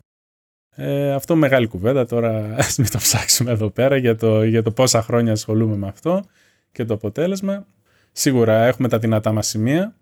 Ε, 0.76 1.12
αυτό 1.12 1.36
μεγάλη 1.36 1.66
κουβέντα, 1.66 2.06
τώρα 2.06 2.54
ας 2.56 2.78
μην 2.78 2.90
το 2.90 2.98
ψάξουμε 2.98 3.50
εδώ 3.50 3.70
πέρα 3.70 3.96
για 3.96 4.16
το, 4.16 4.44
για 4.44 4.62
το 4.62 4.70
πόσα 4.70 5.02
χρόνια 5.02 5.32
ασχολούμαι 5.32 5.76
με 5.76 5.86
αυτό 5.86 6.24
και 6.72 6.84
το 6.84 6.94
αποτέλεσμα. 6.94 7.66
Σίγουρα 8.12 8.64
έχουμε 8.64 8.88
τα 8.88 8.98
δυνατά 8.98 9.32
μας 9.32 9.46
σημεία 9.46 9.94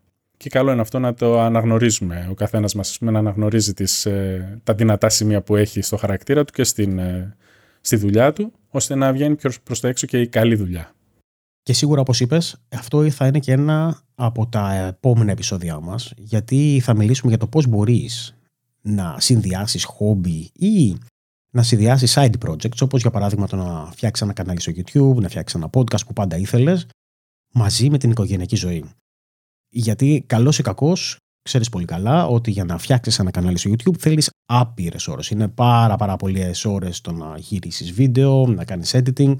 και 0.43 0.49
καλό 0.49 0.73
είναι 0.73 0.81
αυτό 0.81 0.99
να 0.99 1.15
το 1.15 1.41
αναγνωρίζουμε. 1.41 2.27
Ο 2.31 2.35
καθένας 2.35 2.75
μας 2.75 2.99
να 3.01 3.19
αναγνωρίζει 3.19 3.75
τις, 3.75 4.07
ε, 4.07 4.61
τα 4.65 4.75
δυνατά 4.75 5.09
σημεία 5.09 5.43
που 5.43 5.57
έχει 5.57 5.81
στο 5.81 5.97
χαρακτήρα 5.97 6.45
του 6.45 6.53
και 6.53 6.65
στην, 6.65 6.99
ε, 6.99 7.37
στη 7.81 7.97
δουλειά 7.97 8.33
του, 8.33 8.53
ώστε 8.69 8.95
να 8.95 9.13
βγαίνει 9.13 9.35
πιο 9.35 9.51
προς 9.63 9.81
τα 9.81 9.89
έξω 9.89 10.07
και 10.07 10.21
η 10.21 10.29
καλή 10.29 10.55
δουλειά. 10.55 10.95
Και 11.63 11.73
σίγουρα, 11.73 12.01
όπως 12.01 12.21
είπες, 12.21 12.57
αυτό 12.69 13.11
θα 13.11 13.27
είναι 13.27 13.39
και 13.39 13.53
ένα 13.53 14.03
από 14.15 14.47
τα 14.47 14.75
επόμενα 14.75 15.31
επεισόδια 15.31 15.81
μας, 15.81 16.13
γιατί 16.17 16.81
θα 16.83 16.95
μιλήσουμε 16.95 17.31
για 17.31 17.39
το 17.39 17.47
πώς 17.47 17.67
μπορείς 17.67 18.35
να 18.81 19.17
συνδυάσεις 19.19 19.85
χόμπι 19.85 20.51
ή 20.53 20.97
να 21.51 21.63
συνδυάσεις 21.63 22.19
side 22.19 22.35
projects, 22.47 22.81
όπως 22.81 23.01
για 23.01 23.11
παράδειγμα 23.11 23.47
το 23.47 23.57
να 23.57 23.89
φτιάξεις 23.91 24.25
ένα 24.25 24.33
κανάλι 24.33 24.61
στο 24.61 24.73
YouTube, 24.77 25.21
να 25.21 25.29
φτιάξεις 25.29 25.61
ένα 25.61 25.71
podcast 25.73 26.07
που 26.07 26.13
πάντα 26.13 26.37
ήθελες, 26.37 26.87
μαζί 27.53 27.91
με 27.91 27.99
την 27.99 28.11
οικογενειακή 28.11 28.57
ζωή. 28.57 28.85
Γιατί 29.75 30.25
καλός 30.26 30.59
ή 30.59 30.62
κακός, 30.62 31.17
ξέρεις 31.43 31.69
πολύ 31.69 31.85
καλά 31.85 32.26
ότι 32.26 32.50
για 32.50 32.64
να 32.64 32.79
φτιάξεις 32.79 33.19
ένα 33.19 33.31
κανάλι 33.31 33.59
στο 33.59 33.71
YouTube 33.71 33.99
θέλεις 33.99 34.31
άπειρες 34.47 35.09
ώρες. 35.09 35.31
Είναι 35.31 35.49
πάρα, 35.49 35.97
πάρα 35.97 36.17
πολλές 36.17 36.64
ώρες 36.64 37.00
το 37.00 37.12
να 37.12 37.38
γυρίσεις 37.38 37.93
βίντεο, 37.93 38.47
να 38.47 38.64
κάνεις 38.64 38.95
editing. 38.95 39.35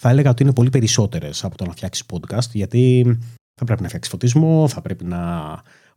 Θα 0.00 0.08
έλεγα 0.08 0.30
ότι 0.30 0.42
είναι 0.42 0.52
πολύ 0.52 0.70
περισσότερες 0.70 1.44
από 1.44 1.56
το 1.56 1.64
να 1.64 1.72
φτιάξεις 1.72 2.04
podcast, 2.12 2.50
γιατί 2.52 3.04
θα 3.54 3.64
πρέπει 3.64 3.82
να 3.82 3.88
φτιάξεις 3.88 4.12
φωτισμό, 4.12 4.68
θα 4.68 4.80
πρέπει 4.80 5.04
να 5.04 5.20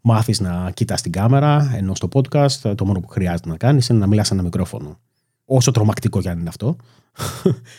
μάθεις 0.01 0.39
να 0.39 0.71
κοιτάς 0.71 1.01
την 1.01 1.11
κάμερα, 1.11 1.71
ενώ 1.75 1.95
στο 1.95 2.07
podcast 2.13 2.75
το 2.75 2.85
μόνο 2.85 2.99
που 2.99 3.07
χρειάζεται 3.07 3.49
να 3.49 3.57
κάνεις 3.57 3.87
είναι 3.87 3.99
να 3.99 4.07
μιλάς 4.07 4.27
σε 4.27 4.33
ένα 4.33 4.43
μικρόφωνο. 4.43 4.99
Όσο 5.45 5.71
τρομακτικό 5.71 6.21
κι 6.21 6.29
αν 6.29 6.39
είναι 6.39 6.49
αυτό. 6.49 6.75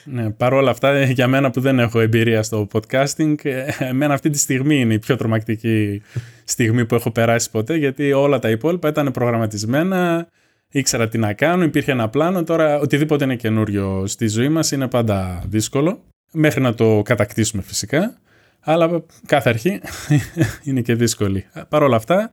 Ναι, 0.04 0.30
παρόλα 0.30 0.70
αυτά, 0.70 1.02
για 1.02 1.28
μένα 1.28 1.50
που 1.50 1.60
δεν 1.60 1.78
έχω 1.78 2.00
εμπειρία 2.00 2.42
στο 2.42 2.68
podcasting, 2.72 3.34
εμένα 3.78 4.14
αυτή 4.14 4.30
τη 4.30 4.38
στιγμή 4.38 4.80
είναι 4.80 4.94
η 4.94 4.98
πιο 4.98 5.16
τρομακτική 5.16 6.02
στιγμή 6.44 6.86
που 6.86 6.94
έχω 6.94 7.10
περάσει 7.10 7.50
ποτέ, 7.50 7.76
γιατί 7.76 8.12
όλα 8.12 8.38
τα 8.38 8.50
υπόλοιπα 8.50 8.88
ήταν 8.88 9.10
προγραμματισμένα, 9.10 10.28
ήξερα 10.70 11.08
τι 11.08 11.18
να 11.18 11.32
κάνω, 11.32 11.64
υπήρχε 11.64 11.90
ένα 11.92 12.08
πλάνο. 12.08 12.44
Τώρα, 12.44 12.78
οτιδήποτε 12.78 13.24
είναι 13.24 13.36
καινούριο 13.36 14.06
στη 14.06 14.28
ζωή 14.28 14.48
μας 14.48 14.70
είναι 14.70 14.88
πάντα 14.88 15.42
δύσκολο, 15.46 16.02
μέχρι 16.32 16.60
να 16.60 16.74
το 16.74 17.02
κατακτήσουμε 17.04 17.62
φυσικά. 17.62 18.18
Αλλά 18.60 19.04
κάθε 19.26 19.48
αρχή 19.48 19.80
είναι 20.64 20.80
και 20.80 20.94
δύσκολη. 20.94 21.46
Παρ' 21.68 21.82
όλα 21.82 21.96
αυτά, 21.96 22.32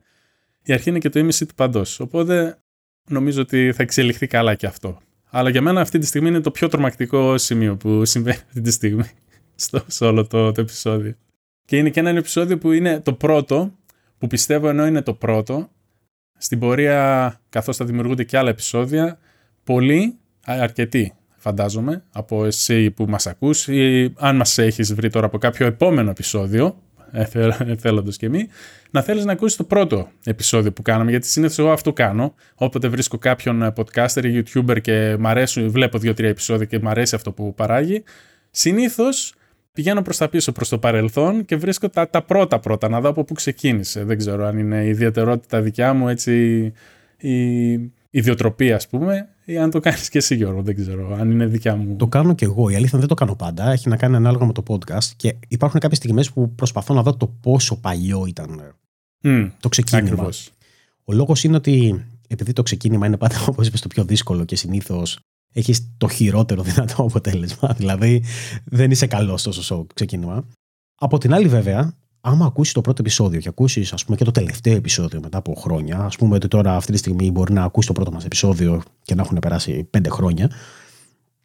η 0.62 0.72
αρχή 0.72 0.88
είναι 0.88 0.98
και 0.98 1.08
το 1.08 1.18
ίμιση 1.18 1.46
του 1.46 1.54
παντός. 1.54 2.00
Οπότε 2.00 2.58
νομίζω 3.08 3.40
ότι 3.40 3.72
θα 3.72 3.82
εξελιχθεί 3.82 4.26
καλά 4.26 4.54
και 4.54 4.66
αυτό. 4.66 5.00
Αλλά 5.30 5.50
για 5.50 5.62
μένα 5.62 5.80
αυτή 5.80 5.98
τη 5.98 6.06
στιγμή 6.06 6.28
είναι 6.28 6.40
το 6.40 6.50
πιο 6.50 6.68
τρομακτικό 6.68 7.38
σημείο 7.38 7.76
που 7.76 8.04
συμβαίνει 8.04 8.38
αυτή 8.46 8.60
τη 8.60 8.70
στιγμή 8.70 9.10
στο, 9.54 9.84
σε 9.86 10.04
όλο 10.04 10.26
το, 10.26 10.52
το 10.52 10.60
επεισόδιο. 10.60 11.14
Και 11.64 11.76
είναι 11.76 11.90
και 11.90 12.00
ένα 12.00 12.10
επεισόδιο 12.10 12.58
που 12.58 12.72
είναι 12.72 13.00
το 13.00 13.12
πρώτο, 13.12 13.72
που 14.18 14.26
πιστεύω 14.26 14.68
ενώ 14.68 14.86
είναι 14.86 15.02
το 15.02 15.14
πρώτο, 15.14 15.70
στην 16.38 16.58
πορεία 16.58 17.40
καθώς 17.48 17.76
θα 17.76 17.84
δημιουργούνται 17.84 18.24
και 18.24 18.38
άλλα 18.38 18.50
επεισόδια, 18.50 19.18
πολλοί, 19.64 20.18
αρκετοί 20.44 21.14
φαντάζομαι, 21.36 22.04
από 22.12 22.44
εσύ 22.44 22.90
που 22.90 23.04
μας 23.08 23.26
ακούς 23.26 23.68
ή 23.68 24.12
αν 24.16 24.36
μας 24.36 24.58
έχεις 24.58 24.94
βρει 24.94 25.10
τώρα 25.10 25.26
από 25.26 25.38
κάποιο 25.38 25.66
επόμενο 25.66 26.10
επεισόδιο, 26.10 26.82
εθέλοντο 27.66 28.10
και 28.10 28.28
μη, 28.28 28.48
να 28.90 29.02
θέλεις 29.02 29.24
να 29.24 29.32
ακούσεις 29.32 29.56
το 29.56 29.64
πρώτο 29.64 30.08
επεισόδιο 30.24 30.72
που 30.72 30.82
κάναμε. 30.82 31.10
Γιατί 31.10 31.26
συνήθως 31.26 31.58
εγώ 31.58 31.70
αυτό 31.70 31.92
κάνω. 31.92 32.34
Όποτε 32.54 32.88
βρίσκω 32.88 33.18
κάποιον 33.18 33.74
podcaster 33.76 34.24
ή 34.24 34.42
YouTuber 34.42 34.80
και 34.80 35.16
μ' 35.18 35.26
αρέσουν, 35.26 35.70
βλέπω 35.70 35.98
δύο-τρία 35.98 36.28
επεισόδια 36.28 36.66
και 36.66 36.78
μ' 36.78 36.88
αρέσει 36.88 37.14
αυτό 37.14 37.32
που 37.32 37.54
παράγει, 37.54 38.02
συνήθως 38.50 39.34
πηγαίνω 39.72 40.02
προς 40.02 40.16
τα 40.16 40.28
πίσω, 40.28 40.52
προς 40.52 40.68
το 40.68 40.78
παρελθόν 40.78 41.44
και 41.44 41.56
βρίσκω 41.56 41.88
τα, 41.88 42.08
τα 42.08 42.22
πρώτα 42.22 42.58
πρώτα, 42.60 42.88
να 42.88 43.00
δω 43.00 43.08
από 43.08 43.24
πού 43.24 43.34
ξεκίνησε. 43.34 44.04
Δεν 44.04 44.18
ξέρω 44.18 44.46
αν 44.46 44.58
είναι 44.58 44.86
ιδιαιτερότητα 44.86 45.60
δικιά 45.60 45.92
μου, 45.92 46.08
έτσι 46.08 46.72
η 47.16 47.72
ιδιοτροπία, 48.10 48.76
ας 48.76 48.88
πούμε, 48.88 49.28
ή 49.48 49.58
αν 49.58 49.70
το 49.70 49.80
κάνεις 49.80 50.08
και 50.08 50.18
εσύ, 50.18 50.34
Γιώργο. 50.34 50.62
Δεν 50.62 50.74
ξέρω 50.74 51.14
αν 51.14 51.30
είναι 51.30 51.46
δικιά 51.46 51.76
μου. 51.76 51.96
Το 51.96 52.06
κάνω 52.06 52.34
και 52.34 52.44
εγώ. 52.44 52.68
Η 52.68 52.74
αλήθεια 52.74 52.98
δεν 52.98 53.08
το 53.08 53.14
κάνω 53.14 53.34
πάντα. 53.34 53.70
Έχει 53.70 53.88
να 53.88 53.96
κάνει 53.96 54.16
ανάλογα 54.16 54.46
με 54.46 54.52
το 54.52 54.62
podcast 54.68 55.04
και 55.16 55.36
υπάρχουν 55.48 55.80
κάποιες 55.80 55.98
στιγμές 55.98 56.32
που 56.32 56.54
προσπαθώ 56.54 56.94
να 56.94 57.02
δω 57.02 57.16
το 57.16 57.26
πόσο 57.26 57.76
παλιό 57.76 58.26
ήταν 58.26 58.74
mm, 59.24 59.50
το 59.60 59.68
ξεκίνημα. 59.68 60.06
Ακριβώς. 60.06 60.50
Ο 61.04 61.12
λόγος 61.12 61.44
είναι 61.44 61.56
ότι 61.56 62.04
επειδή 62.28 62.52
το 62.52 62.62
ξεκίνημα 62.62 63.06
είναι 63.06 63.16
πάντα, 63.16 63.44
όπως 63.50 63.66
είπες, 63.66 63.80
το 63.80 63.88
πιο 63.88 64.04
δύσκολο 64.04 64.44
και 64.44 64.56
συνήθως 64.56 65.18
έχεις 65.52 65.92
το 65.96 66.08
χειρότερο 66.08 66.62
δυνατό 66.62 67.02
αποτέλεσμα. 67.02 67.74
Δηλαδή 67.78 68.22
δεν 68.64 68.90
είσαι 68.90 69.06
καλός 69.06 69.42
τόσο 69.42 69.62
στο 69.62 69.86
ξεκίνημα. 69.94 70.48
Από 70.98 71.18
την 71.18 71.34
άλλη, 71.34 71.48
βέβαια, 71.48 71.94
άμα 72.26 72.46
ακούσεις 72.46 72.72
το 72.72 72.80
πρώτο 72.80 73.02
επεισόδιο 73.02 73.40
και 73.40 73.48
ακούσεις 73.48 73.92
ας 73.92 74.04
πούμε 74.04 74.16
και 74.16 74.24
το 74.24 74.30
τελευταίο 74.30 74.76
επεισόδιο 74.76 75.20
μετά 75.20 75.38
από 75.38 75.54
χρόνια, 75.54 75.98
ας 75.98 76.16
πούμε 76.16 76.34
ότι 76.34 76.48
τώρα 76.48 76.76
αυτή 76.76 76.92
τη 76.92 76.98
στιγμή 76.98 77.30
μπορεί 77.30 77.52
να 77.52 77.62
ακούσεις 77.62 77.86
το 77.86 77.92
πρώτο 77.92 78.12
μας 78.12 78.24
επεισόδιο 78.24 78.82
και 79.02 79.14
να 79.14 79.22
έχουν 79.22 79.38
περάσει 79.38 79.84
πέντε 79.90 80.08
χρόνια, 80.08 80.50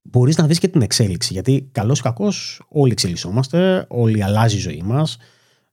μπορείς 0.02 0.38
να 0.38 0.48
δεις 0.48 0.60
και 0.60 0.68
την 0.68 0.82
εξέλιξη. 0.82 1.34
Γιατί 1.34 1.70
καλός 1.72 2.00
ή 2.00 2.02
κακός 2.02 2.62
όλοι 2.70 2.92
εξελισσόμαστε, 2.92 3.86
όλοι 3.88 4.24
αλλάζει 4.24 4.56
η 4.56 4.60
ζωή 4.60 4.82
μας, 4.86 5.18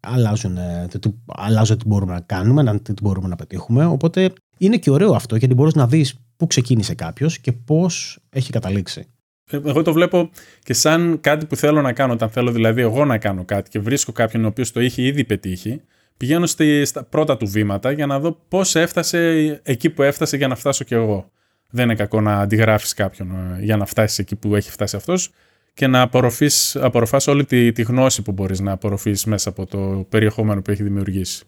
αλλάζουν, 0.00 0.56
ε, 0.56 0.88
αλλάζουν 1.26 1.78
τι 1.78 1.86
μπορούμε 1.86 2.12
να 2.12 2.20
κάνουμε, 2.20 2.78
τι 2.78 2.92
μπορούμε 3.02 3.28
να 3.28 3.36
πετύχουμε. 3.36 3.84
Οπότε 3.84 4.32
είναι 4.58 4.76
και 4.76 4.90
ωραίο 4.90 5.12
αυτό 5.12 5.36
γιατί 5.36 5.54
μπορείς 5.54 5.74
να 5.74 5.86
δεις 5.86 6.14
πού 6.36 6.46
ξεκίνησε 6.46 6.94
κάποιος 6.94 7.38
και 7.38 7.52
πώς 7.52 8.18
έχει 8.30 8.50
καταλήξει. 8.50 9.06
Εγώ 9.50 9.82
το 9.82 9.92
βλέπω 9.92 10.30
και 10.62 10.72
σαν 10.72 11.18
κάτι 11.20 11.46
που 11.46 11.56
θέλω 11.56 11.80
να 11.80 11.92
κάνω, 11.92 12.12
όταν 12.12 12.30
θέλω 12.30 12.50
δηλαδή 12.50 12.80
εγώ 12.80 13.04
να 13.04 13.18
κάνω 13.18 13.44
κάτι 13.44 13.70
και 13.70 13.78
βρίσκω 13.78 14.12
κάποιον 14.12 14.44
ο 14.44 14.48
οποίος 14.48 14.72
το 14.72 14.80
είχε 14.80 15.02
ήδη 15.02 15.24
πετύχει, 15.24 15.80
πηγαίνω 16.16 16.46
στη, 16.46 16.84
στα 16.84 17.04
πρώτα 17.04 17.36
του 17.36 17.46
βήματα 17.46 17.92
για 17.92 18.06
να 18.06 18.20
δω 18.20 18.38
πώς 18.48 18.74
έφτασε 18.74 19.60
εκεί 19.62 19.90
που 19.90 20.02
έφτασε 20.02 20.36
για 20.36 20.48
να 20.48 20.54
φτάσω 20.54 20.84
κι 20.84 20.94
εγώ. 20.94 21.30
Δεν 21.70 21.84
είναι 21.84 21.94
κακό 21.94 22.20
να 22.20 22.38
αντιγράφεις 22.38 22.94
κάποιον 22.94 23.30
ε, 23.30 23.64
για 23.64 23.76
να 23.76 23.86
φτάσεις 23.86 24.18
εκεί 24.18 24.36
που 24.36 24.56
έχει 24.56 24.70
φτάσει 24.70 24.96
αυτός 24.96 25.30
και 25.74 25.86
να 25.86 26.00
απορροφείς, 26.00 26.76
απορροφάς 26.76 27.26
όλη 27.26 27.44
τη, 27.44 27.72
τη 27.72 27.82
γνώση 27.82 28.22
που 28.22 28.32
μπορείς 28.32 28.60
να 28.60 28.72
απορροφήσεις 28.72 29.24
μέσα 29.24 29.48
από 29.48 29.66
το 29.66 30.06
περιεχόμενο 30.08 30.62
που 30.62 30.70
έχει 30.70 30.82
δημιουργήσει. 30.82 31.44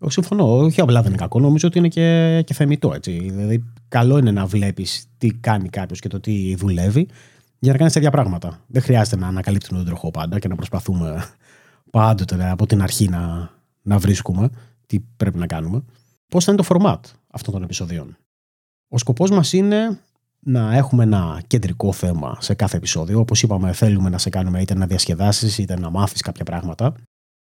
Εγώ 0.00 0.10
συμφωνώ. 0.10 0.58
Όχι 0.58 0.80
απλά 0.80 1.00
δεν 1.00 1.10
είναι 1.10 1.20
κακό. 1.20 1.40
Νομίζω 1.40 1.68
ότι 1.68 1.78
είναι 1.78 1.88
και, 1.88 2.42
και 2.46 2.54
θεμητό. 2.54 2.92
Έτσι. 2.94 3.10
Δηλαδή, 3.10 3.64
καλό 3.88 4.18
είναι 4.18 4.30
να 4.30 4.46
βλέπεις 4.46 5.06
τι 5.18 5.30
κάνει 5.30 5.68
κάποιος 5.68 6.00
και 6.00 6.08
το 6.08 6.20
τι 6.20 6.54
δουλεύει 6.54 7.08
για 7.58 7.72
να 7.72 7.78
κάνεις 7.78 7.92
τέτοια 7.92 8.10
πράγματα. 8.10 8.60
Δεν 8.66 8.82
χρειάζεται 8.82 9.16
να 9.16 9.26
ανακαλύπτουμε 9.26 9.78
τον 9.78 9.88
τροχό 9.88 10.10
πάντα 10.10 10.38
και 10.38 10.48
να 10.48 10.54
προσπαθούμε 10.54 11.24
πάντοτε 11.90 12.50
από 12.50 12.66
την 12.66 12.82
αρχή 12.82 13.08
να, 13.08 13.50
να 13.82 13.98
βρίσκουμε 13.98 14.50
τι 14.86 15.00
πρέπει 15.00 15.38
να 15.38 15.46
κάνουμε. 15.46 15.82
Πώς 16.28 16.44
θα 16.44 16.52
είναι 16.52 16.62
το 16.62 16.68
format 16.70 17.00
αυτών 17.30 17.54
των 17.54 17.62
επεισοδίων; 17.62 18.16
Ο 18.88 18.98
σκοπός 18.98 19.30
μας 19.30 19.52
είναι 19.52 19.98
να 20.40 20.76
έχουμε 20.76 21.02
ένα 21.02 21.42
κεντρικό 21.46 21.92
θέμα 21.92 22.36
σε 22.40 22.54
κάθε 22.54 22.76
επεισόδιο. 22.76 23.20
Όπως 23.20 23.42
είπαμε, 23.42 23.72
θέλουμε 23.72 24.08
να 24.08 24.18
σε 24.18 24.30
κάνουμε 24.30 24.60
είτε 24.60 24.74
να 24.74 24.86
διασκεδάσεις 24.86 25.58
είτε 25.58 25.78
να 25.78 25.90
μάθεις 25.90 26.20
κάποια 26.20 26.44
πράγματα 26.44 26.94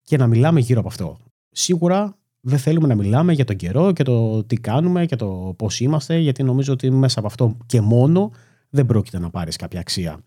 και 0.03 0.17
να 0.17 0.27
μιλάμε 0.27 0.61
γύρω 0.61 0.81
από 0.81 0.89
αυτό. 0.89 1.19
Σίγουρα 1.51 2.17
δεν 2.41 2.59
θέλουμε 2.59 2.87
να 2.87 2.95
μιλάμε 2.95 3.33
για 3.33 3.45
τον 3.45 3.57
καιρό 3.57 3.93
και 3.93 4.03
το 4.03 4.45
τι 4.45 4.57
κάνουμε 4.57 5.07
και 5.07 5.17
το 5.17 5.55
πώς 5.59 5.81
είμαστε, 5.81 6.19
γιατί 6.19 6.43
νομίζω 6.43 6.73
ότι 6.73 6.91
μέσα 6.91 7.19
από 7.19 7.29
αυτό 7.29 7.57
και 7.67 7.81
μόνο 7.81 8.33
δεν 8.71 8.87
πρόκειται 8.87 9.19
να 9.19 9.31
πάρεις 9.31 9.57
κάποια 9.57 9.81
αξία. 9.81 10.19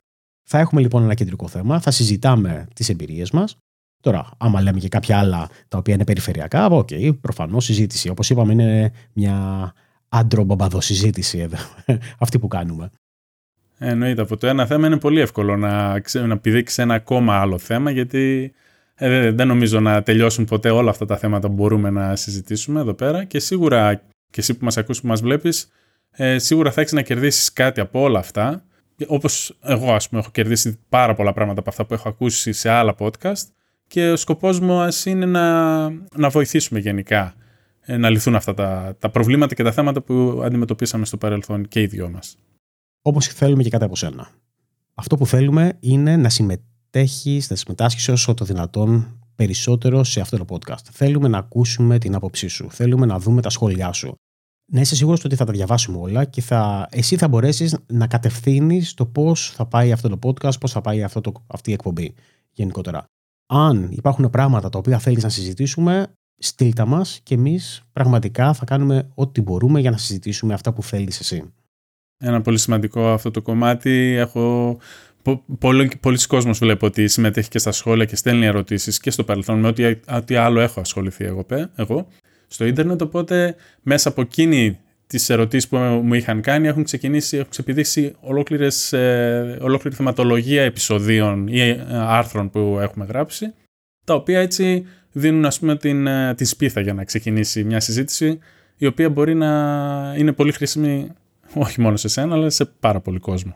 Θα 0.44 0.60
έχουμε 0.60 0.82
λοιπόν 0.82 1.03
ένα 1.03 1.13
κεντρικό 1.13 1.48
θέμα, 1.48 1.80
θα 1.80 1.91
συζητάμε 1.91 2.68
τις 2.75 2.89
εμπειρίες 2.89 3.32
μας. 3.32 3.58
Τώρα, 4.01 4.30
άμα 4.38 4.62
λέμε 4.62 4.80
και 4.80 4.88
κάποια 4.88 5.20
άλλα 5.20 5.50
τα 5.68 5.77
οποία 5.77 5.94
είναι 5.94 6.03
περιφερειακά, 6.03 6.65
οκ, 6.65 6.88
okay, 6.91 7.18
προφανώς 7.22 7.65
συζήτηση. 7.65 8.10
Όπως 8.10 8.30
είπαμε, 8.30 8.53
είναι 8.53 8.91
μια 9.13 9.74
άντρο 10.10 10.46
συζήτηση 10.77 11.38
εδώ, 11.38 11.58
αυτή 12.20 12.39
που 12.39 12.48
κάνουμε. 12.48 12.89
Εννοείται. 13.77 14.22
Από 14.22 14.38
το 14.38 14.48
ένα 14.48 14.65
θέμα 14.65 14.88
είναι 14.88 14.98
πολύ 14.98 15.20
εύκολο 15.20 15.58
να, 15.58 16.01
να 16.27 16.38
πηδήξεις 16.38 16.77
ένα 16.77 16.94
ακόμα 16.94 17.36
άλλο 17.36 17.58
θέμα, 17.58 17.91
γιατί 17.91 18.53
ε, 19.03 19.31
δεν 19.31 19.48
νομίζω 19.48 19.79
να 19.79 20.03
τελειώσουν 20.03 20.46
ποτέ 20.46 20.70
όλα 20.70 20.89
αυτά 20.89 21.05
τα 21.05 21.17
θέματα 21.17 21.48
που 21.48 21.53
μπορούμε 21.53 21.89
να 21.89 22.15
συζητήσουμε 22.15 22.79
εδώ 22.79 22.93
πέρα. 22.93 23.24
Και 23.24 23.39
σίγουρα, 23.39 23.96
και 24.29 24.39
εσύ 24.39 24.53
που 24.53 24.65
μας 24.65 24.77
ακούς, 24.77 25.01
που 25.01 25.08
μας 25.08 25.22
βλέπεις, 25.22 25.72
ε, 26.12 26.38
σίγουρα 26.39 26.72
θα 26.72 26.81
έχεις 26.81 26.93
να 26.93 27.01
κερδίσεις 27.01 27.53
κάτι 27.53 27.79
από 27.79 28.01
όλα 28.01 28.20
αυτά. 28.20 28.63
Όπως 29.08 29.58
εγώ, 29.62 29.93
ας 29.93 30.10
πούμε, 30.10 30.22
έχω 30.22 30.31
κερδίσει 30.31 30.79
πάρα 30.89 31.13
πολλά 31.13 31.34
πράγματα 31.34 31.60
από 31.60 31.70
αυτά 31.70 31.86
που 31.86 31.93
έχω 31.93 32.10
ακούσει 32.10 32.51
σε 32.51 32.70
άλλα 32.70 32.96
podcast. 33.00 33.43
Και 33.88 34.10
ο 34.10 34.15
σκοπός 34.15 34.60
μου 34.60 34.88
είναι 35.05 35.25
να, 35.25 35.89
να 36.15 36.29
βοηθήσουμε 36.29 36.79
γενικά 36.79 37.34
ε, 37.81 37.98
να 37.98 38.10
λυθούν 38.10 38.36
αυτά 38.36 38.53
τα, 38.53 38.96
τα 39.00 39.10
προβλήματα 39.10 39.55
και 39.55 39.63
τα 39.63 39.72
θέματα 39.72 40.01
που 40.01 40.41
αντιμετωπίσαμε 40.43 41.05
στο 41.05 41.17
παρελθόν 41.17 41.67
και 41.67 41.81
οι 41.81 41.86
δυο 41.86 42.10
μας. 42.10 42.38
Όπως 43.01 43.27
θέλουμε 43.27 43.63
και 43.63 43.70
κάτι 43.70 43.84
από 43.84 43.96
σένα. 43.96 44.29
Αυτό 44.93 45.17
που 45.17 45.25
θέλουμε 45.25 45.77
είναι 45.79 46.17
να 46.17 46.29
συμμετέχει, 46.91 47.41
να 47.50 47.55
συμμετάσχει 47.55 48.12
όσο 48.12 48.33
το 48.33 48.45
δυνατόν 48.45 49.19
περισσότερο 49.36 50.03
σε 50.03 50.21
αυτό 50.21 50.38
το 50.38 50.45
podcast. 50.50 50.83
Θέλουμε 50.91 51.27
να 51.27 51.38
ακούσουμε 51.38 51.98
την 51.98 52.15
άποψή 52.15 52.48
σου. 52.48 52.67
Θέλουμε 52.71 53.05
να 53.05 53.19
δούμε 53.19 53.41
τα 53.41 53.50
σχόλιά 53.50 53.91
σου. 53.91 54.15
Να 54.71 54.81
είσαι 54.81 54.95
σίγουρος 54.95 55.24
ότι 55.25 55.36
θα 55.36 55.45
τα 55.45 55.51
διαβάσουμε 55.51 55.98
όλα 55.98 56.25
και 56.25 56.41
θα, 56.41 56.88
εσύ 56.91 57.17
θα 57.17 57.27
μπορέσεις 57.27 57.77
να 57.88 58.07
κατευθύνεις 58.07 58.93
το 58.93 59.05
πώς 59.05 59.51
θα 59.55 59.65
πάει 59.65 59.91
αυτό 59.91 60.10
το 60.10 60.19
podcast, 60.24 60.60
πώς 60.60 60.71
θα 60.71 60.81
πάει 60.81 61.03
αυτό 61.03 61.21
το, 61.21 61.31
αυτή 61.48 61.69
η 61.69 61.74
εκπομπή 61.74 62.13
γενικότερα. 62.51 63.03
Αν 63.53 63.89
υπάρχουν 63.91 64.29
πράγματα 64.29 64.69
τα 64.69 64.77
οποία 64.77 65.00
θέλεις 65.00 65.24
να 65.24 65.29
συζητήσουμε, 65.29 66.13
στείλτα 66.38 66.86
μας 66.86 67.19
και 67.24 67.36
εμείς 67.36 67.81
πραγματικά 67.93 68.53
θα 68.53 68.65
κάνουμε 68.65 69.12
ό,τι 69.13 69.41
μπορούμε 69.41 69.79
για 69.79 69.91
να 69.91 69.98
συζητήσουμε 69.98 70.53
αυτά 70.53 70.74
που 70.74 70.83
θέλεις 70.83 71.19
εσύ. 71.19 71.53
Ένα 72.24 72.41
πολύ 72.41 72.57
σημαντικό 72.57 73.07
αυτό 73.07 73.31
το 73.31 73.41
κομμάτι. 73.41 74.15
Έχω 74.17 74.77
Πολλοί, 75.60 75.92
πολλοί 76.00 76.25
κόσμος 76.28 76.60
βλέπω 76.60 76.86
ότι 76.86 77.08
συμμετέχει 77.08 77.50
και 77.50 77.60
στα 77.60 77.72
σχόλια 77.72 78.06
και 78.06 78.16
στέλνει 78.16 78.46
ερωτήσεις 78.46 79.00
και 79.00 79.12
στο 79.12 79.24
παρελθόν 79.24 79.60
με 79.60 79.68
ό,τι, 79.68 79.96
ό,τι 80.12 80.36
άλλο 80.36 80.60
έχω 80.60 80.80
ασχοληθεί 80.80 81.25
εγώ, 81.25 81.46
εγώ 81.75 82.08
στο 82.48 82.66
ίντερνετ, 82.66 83.01
οπότε 83.01 83.56
μέσα 83.82 84.10
από 84.10 84.22
εκείνη 84.22 84.80
τις 85.08 85.30
ερωτήσεις 85.30 85.70
που 85.70 85.78
μου 85.78 86.13
είχαν 86.13 86.42
κάνει 86.42 86.68
έχουν 86.68 86.84
ξεκινήσει, 86.84 87.38
έχουν 87.38 87.50
ξεπηδήσει 87.50 88.16
ολόκληρες, 88.20 88.94
ε, 88.94 89.58
ολόκληρη 89.62 89.96
θεματολογία 89.96 90.63
επεισοδίων 90.63 91.48
ή 91.48 91.60
ε, 91.60 91.86
άρθρων 91.90 92.50
που 92.50 92.78
έχουμε 92.82 93.06
γράψει, 93.06 93.54
τα 94.04 94.13
οποία 94.13 94.40
έτσι 94.40 94.86
δίνουν 95.12 95.46
ας 95.46 95.60
πούμε 95.60 95.78
την, 95.78 96.08
ε, 96.08 96.34
τη 96.36 96.46
σπίθα 96.46 96.82
για 96.82 96.94
να 96.94 97.04
ξεκινήσει 97.04 97.63
μια 97.63 97.80
συζήτηση 97.80 98.40
η 98.78 98.86
οποία 98.86 99.10
μπορεί 99.10 99.36
να 99.36 100.16
είναι 100.18 100.32
πολύ 100.32 100.51
χρήσιμη 100.51 101.08
όχι 101.54 101.82
μόνο 101.82 101.98
σε 101.98 102.08
σένα 102.08 102.34
αλλά 102.36 102.50
σε 102.50 102.66
πάρα 102.66 103.00
πολύ 103.00 103.20
κόσμο. 103.20 103.56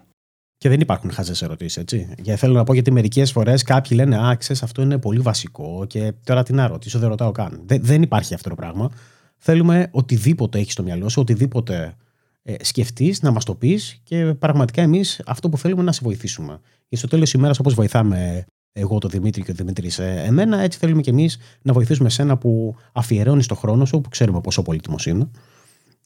Και 0.57 0.69
δεν 0.69 0.79
υπάρχουν 0.79 1.11
χαζές 1.11 1.41
ερωτήσεις, 1.41 1.77
έτσι. 1.77 2.09
Για 2.17 2.35
θέλω 2.35 2.53
να 2.53 2.63
πω 2.63 2.73
γιατί 2.73 2.91
μερικές 2.91 3.31
φορές 3.31 3.63
κάποιοι 3.63 3.97
λένε 3.99 4.17
Α, 4.27 4.35
ξέρεις, 4.35 4.63
αυτό 4.63 4.81
είναι 4.81 4.97
πολύ 4.97 5.19
βασικό 5.19 5.85
και 5.87 6.13
τώρα 6.23 6.43
τι 6.43 6.53
να 6.53 6.67
ρωτήσω, 6.67 6.99
δεν 6.99 7.09
ρωτάω 7.09 7.31
καν. 7.31 7.61
Δεν, 7.65 7.79
δεν 7.83 8.01
υπάρχει 8.01 8.33
αυτό 8.33 8.49
το 8.49 8.55
πράγμα. 8.55 8.91
Θέλουμε 9.37 9.87
οτιδήποτε 9.91 10.59
έχεις 10.59 10.73
στο 10.73 10.83
μυαλό 10.83 11.09
σου, 11.09 11.21
οτιδήποτε 11.21 11.95
ε, 12.43 12.55
σκεφτείς 12.61 13.21
να 13.21 13.31
μας 13.31 13.45
το 13.45 13.55
πεις 13.55 13.99
και 14.03 14.33
πραγματικά 14.39 14.81
εμείς 14.81 15.21
αυτό 15.25 15.49
που 15.49 15.57
θέλουμε 15.57 15.83
να 15.83 15.91
σε 15.91 15.99
βοηθήσουμε. 16.03 16.59
Και 16.87 16.95
στο 16.95 17.07
τέλος 17.07 17.29
της 17.29 17.39
ημέρας, 17.39 17.59
όπως 17.59 17.73
βοηθάμε 17.73 18.45
εγώ, 18.71 18.97
τον 18.97 19.09
Δημήτρη 19.09 19.43
και 19.43 19.51
ο 19.51 19.53
Δημήτρης 19.53 19.99
εμένα, 19.99 20.59
έτσι 20.59 20.79
θέλουμε 20.79 21.01
κι 21.01 21.09
εμείς 21.09 21.37
να 21.61 21.73
βοηθήσουμε 21.73 22.07
εσένα 22.07 22.37
που 22.37 22.75
αφιερώνεις 22.91 23.47
το 23.47 23.55
χρόνο 23.55 23.85
σου, 23.85 24.01
που 24.01 24.09
ξέρουμε 24.09 24.41
πόσο 24.41 24.61
πολύτιμος 24.61 25.05
είναι. 25.05 25.29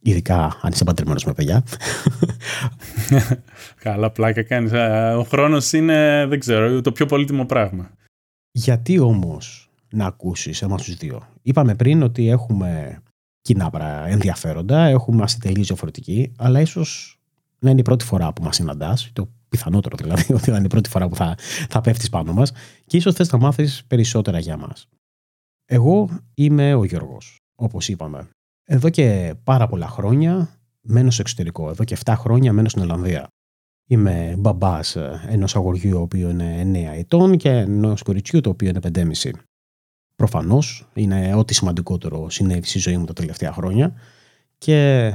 Ειδικά 0.02 0.58
αν 0.62 0.72
είσαι 0.72 0.84
παντρεμένο 0.84 1.20
με 1.26 1.34
παιδιά. 1.34 1.64
Καλά, 3.84 4.12
πλάκα 4.12 4.44
κάνεις. 4.44 4.72
Ο 5.18 5.24
χρόνος 5.24 5.74
είναι, 5.74 6.26
δεν 6.30 6.40
ξέρω, 6.40 6.82
το 6.82 6.92
πιο 6.92 7.06
πολύτιμο 7.06 7.46
πράγμα. 7.46 7.92
Γιατί 8.52 9.00
όμως 9.00 9.70
να 9.90 10.06
ακούσεις 10.06 10.62
εμάς 10.62 10.84
τους 10.84 10.96
δύο; 10.96 11.28
Είπαμε 11.42 11.76
πριν 11.76 12.02
ότι 12.02 12.30
έχουμε 12.30 13.02
κοινά 13.42 13.72
ενδιαφέροντα, 14.08 14.86
έχουμε 14.86 15.18
είμαστε 15.18 15.48
τελείω 15.48 15.64
διαφορετικοί, 15.64 16.32
αλλά 16.38 16.60
ίσως 16.60 17.20
να 17.60 17.70
είναι 17.70 17.80
η 17.80 17.84
πρώτη 17.84 18.06
φορά 18.06 18.34
που 18.34 18.44
μας 18.44 18.56
συναντάς, 18.56 19.10
το 19.14 19.30
πιθανότερο 19.50 19.96
δηλαδή, 19.98 20.34
ότι 20.34 20.50
θα 20.50 20.56
είναι 20.56 20.66
η 20.66 20.70
πρώτη 20.70 20.90
φορά 20.90 21.08
που 21.08 21.16
θα, 21.16 21.36
θα 21.70 21.82
πέφτεις 21.82 22.10
πάνω 22.10 22.34
μας 22.34 22.52
και 22.86 22.98
ίσως 22.98 23.14
θες 23.14 23.32
να 23.32 23.38
μάθεις 23.38 23.84
περισσότερα 23.88 24.40
για 24.40 24.58
μας. 24.58 24.88
Εγώ 25.66 26.10
είμαι 26.34 26.74
ο 26.74 26.84
Γιώργος, 26.84 27.38
όπως 27.56 27.90
είπαμε. 27.90 28.30
Εδώ 28.72 28.90
και 28.90 29.36
πάρα 29.44 29.68
πολλά 29.68 29.88
χρόνια 29.88 30.60
μένω 30.82 31.12
στο 31.12 31.22
εξωτερικό. 31.22 31.70
Εδώ 31.70 31.84
και 31.84 31.98
7 32.06 32.14
χρόνια 32.18 32.54
μένω 32.54 32.70
στην 32.70 32.82
Ολλανδία. 32.82 33.28
Είμαι 33.88 34.36
μπαμπάς 34.38 34.96
ενός 35.28 35.56
αγοριού, 35.56 35.98
ο 35.98 36.02
οποίος 36.02 36.32
είναι 36.32 36.62
9 36.62 36.98
ετών, 36.98 37.38
και 37.38 37.50
ενός 37.50 38.02
κοριτσιού, 38.02 38.42
το 38.42 38.50
οποίο 38.50 38.70
είναι 38.70 38.80
5,5. 38.80 39.32
Προφανώς 40.16 40.90
είναι 40.94 41.34
ό,τι 41.36 41.54
σημαντικότερο 41.54 42.30
συνέβη 42.30 42.68
στη 42.68 42.80
ζωή 42.80 42.98
μου 42.98 43.06
τα 43.06 43.14
τελευταία 43.14 43.54
χρόνια 43.54 43.94
και 44.58 45.14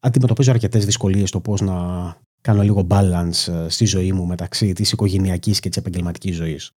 αντιμετωπίζω 0.00 0.50
αρκετές 0.50 0.84
δυσκολίες 0.84 1.28
στο 1.28 1.40
πώς 1.40 1.60
να 1.60 1.74
κάνω 2.40 2.62
λίγο 2.62 2.86
balance 2.90 3.66
στη 3.68 3.84
ζωή 3.84 4.12
μου 4.12 4.26
μεταξύ 4.26 4.72
της 4.72 4.92
οικογενειακής 4.92 5.60
και 5.60 5.68
της 5.68 5.78
επαγγελματικής 5.78 6.36
ζωής. 6.36 6.70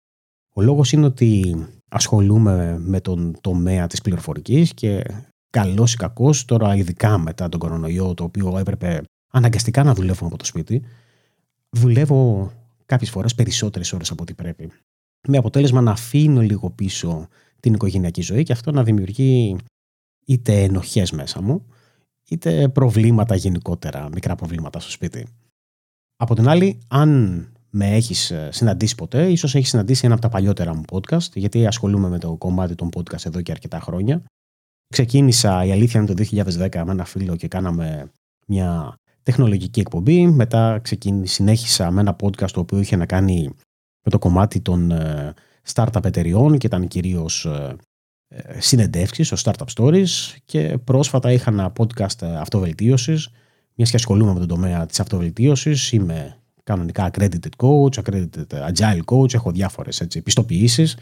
Ο 0.54 0.62
λόγος 0.62 0.92
είναι 0.92 1.06
ότι 1.06 1.64
ασχολούμαι 1.88 2.78
με 2.78 3.00
τον 3.00 3.36
τομέα 3.40 3.86
της 3.86 4.00
πληροφορικής 4.00 4.74
και 4.74 5.04
καλός 5.50 5.92
ή 5.92 5.96
κακός, 5.96 6.44
τώρα 6.44 6.76
ειδικά 6.76 7.18
μετά 7.18 7.48
τον 7.48 7.60
κορονοϊό, 7.60 8.14
το 8.14 8.24
οποίο 8.24 8.58
έπρεπε 8.58 9.02
αναγκαστικά 9.32 9.82
να 9.82 9.94
δουλεύω 9.94 10.26
από 10.26 10.36
το 10.36 10.44
σπίτι, 10.44 10.82
δουλεύω 11.70 12.52
κάποιες 12.86 13.10
φορές 13.10 13.34
περισσότερες 13.34 13.92
ώρες 13.92 14.10
από 14.10 14.22
ό,τι 14.22 14.34
πρέπει. 14.34 14.70
Με 15.28 15.36
αποτέλεσμα 15.36 15.80
να 15.80 15.90
αφήνω 15.90 16.40
λίγο 16.40 16.70
πίσω 16.70 17.28
την 17.60 17.74
οικογενειακή 17.74 18.20
ζωή 18.20 18.42
και 18.42 18.52
αυτό 18.52 18.70
να 18.70 18.82
δημιουργεί 18.82 19.56
είτε 20.26 20.62
ενοχές 20.62 21.10
μέσα 21.10 21.42
μου, 21.42 21.66
είτε 22.28 22.68
προβλήματα 22.68 23.34
γενικότερα, 23.34 24.08
μικρά 24.14 24.34
προβλήματα 24.34 24.80
στο 24.80 24.90
σπίτι. 24.90 25.26
Από 26.16 26.34
την 26.34 26.48
άλλη, 26.48 26.78
αν 26.88 27.42
με 27.70 27.94
έχεις 27.94 28.32
συναντήσει 28.48 28.94
ποτέ, 28.94 29.30
ίσως 29.30 29.54
έχεις 29.54 29.68
συναντήσει 29.68 30.04
ένα 30.04 30.14
από 30.14 30.22
τα 30.22 30.28
παλιότερα 30.28 30.74
μου 30.74 30.82
podcast, 30.90 31.32
γιατί 31.34 31.66
ασχολούμαι 31.66 32.08
με 32.08 32.18
το 32.18 32.36
κομμάτι 32.36 32.74
των 32.74 32.88
podcast 32.96 33.26
εδώ 33.26 33.40
και 33.40 33.52
αρκετά 33.52 33.80
χρόνια. 33.80 34.22
Ξεκίνησα, 34.88 35.64
η 35.64 35.72
αλήθεια 35.72 36.00
είναι 36.00 36.14
το 36.14 36.24
2010 36.32 36.82
με 36.84 36.92
ένα 36.92 37.04
φίλο 37.04 37.36
και 37.36 37.48
κάναμε 37.48 38.12
μια 38.46 38.98
τεχνολογική 39.22 39.80
εκπομπή. 39.80 40.26
Μετά 40.26 40.78
ξεκίνησα, 40.82 41.34
συνέχισα 41.34 41.90
με 41.90 42.00
ένα 42.00 42.16
podcast 42.22 42.50
το 42.50 42.60
οποίο 42.60 42.78
είχε 42.78 42.96
να 42.96 43.06
κάνει 43.06 43.50
με 44.04 44.10
το 44.10 44.18
κομμάτι 44.18 44.60
των 44.60 44.90
ε, 44.90 45.34
startup 45.74 46.04
εταιριών 46.04 46.58
και 46.58 46.66
ήταν 46.66 46.88
κυρίως 46.88 47.44
ε, 47.44 47.76
ε, 48.28 48.60
συνεντεύξεις, 48.60 49.26
στο 49.26 49.52
Startup 49.52 49.66
Stories 49.74 50.36
και 50.44 50.78
πρόσφατα 50.84 51.32
είχα 51.32 51.50
ένα 51.50 51.72
podcast 51.78 52.24
αυτοβελτίωσης 52.38 53.28
μια 53.74 53.86
και 53.86 53.96
ασχολούμαι 53.96 54.32
με 54.32 54.38
τον 54.38 54.48
τομέα 54.48 54.86
της 54.86 55.00
αυτοβελτίωσης. 55.00 55.92
Είμαι 55.92 56.36
κανονικά 56.64 57.10
accredited 57.12 57.48
coach, 57.56 58.02
accredited 58.02 58.72
agile 58.72 59.00
coach, 59.04 59.34
έχω 59.34 59.50
διάφορες 59.50 60.00
έτσι, 60.00 60.22
πιστοποιήσεις 60.22 60.96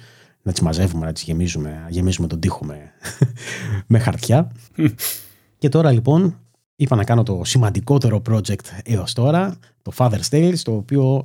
να 0.46 0.52
τις 0.52 0.60
μαζεύουμε, 0.60 1.06
να 1.06 1.12
τις 1.12 1.22
γεμίζουμε, 1.22 1.86
γεμίζουμε 1.88 2.26
τον 2.26 2.40
τοίχο 2.40 2.64
με, 2.64 2.92
με 3.92 3.98
χαρτιά. 3.98 4.52
και 5.58 5.68
τώρα 5.68 5.90
λοιπόν 5.92 6.38
είπα 6.76 6.96
να 6.96 7.04
κάνω 7.04 7.22
το 7.22 7.40
σημαντικότερο 7.44 8.22
project 8.30 8.64
έως 8.84 9.12
τώρα, 9.12 9.58
το 9.82 9.92
Father's 9.96 10.28
Tales, 10.30 10.58
το 10.62 10.72
οποίο 10.72 11.22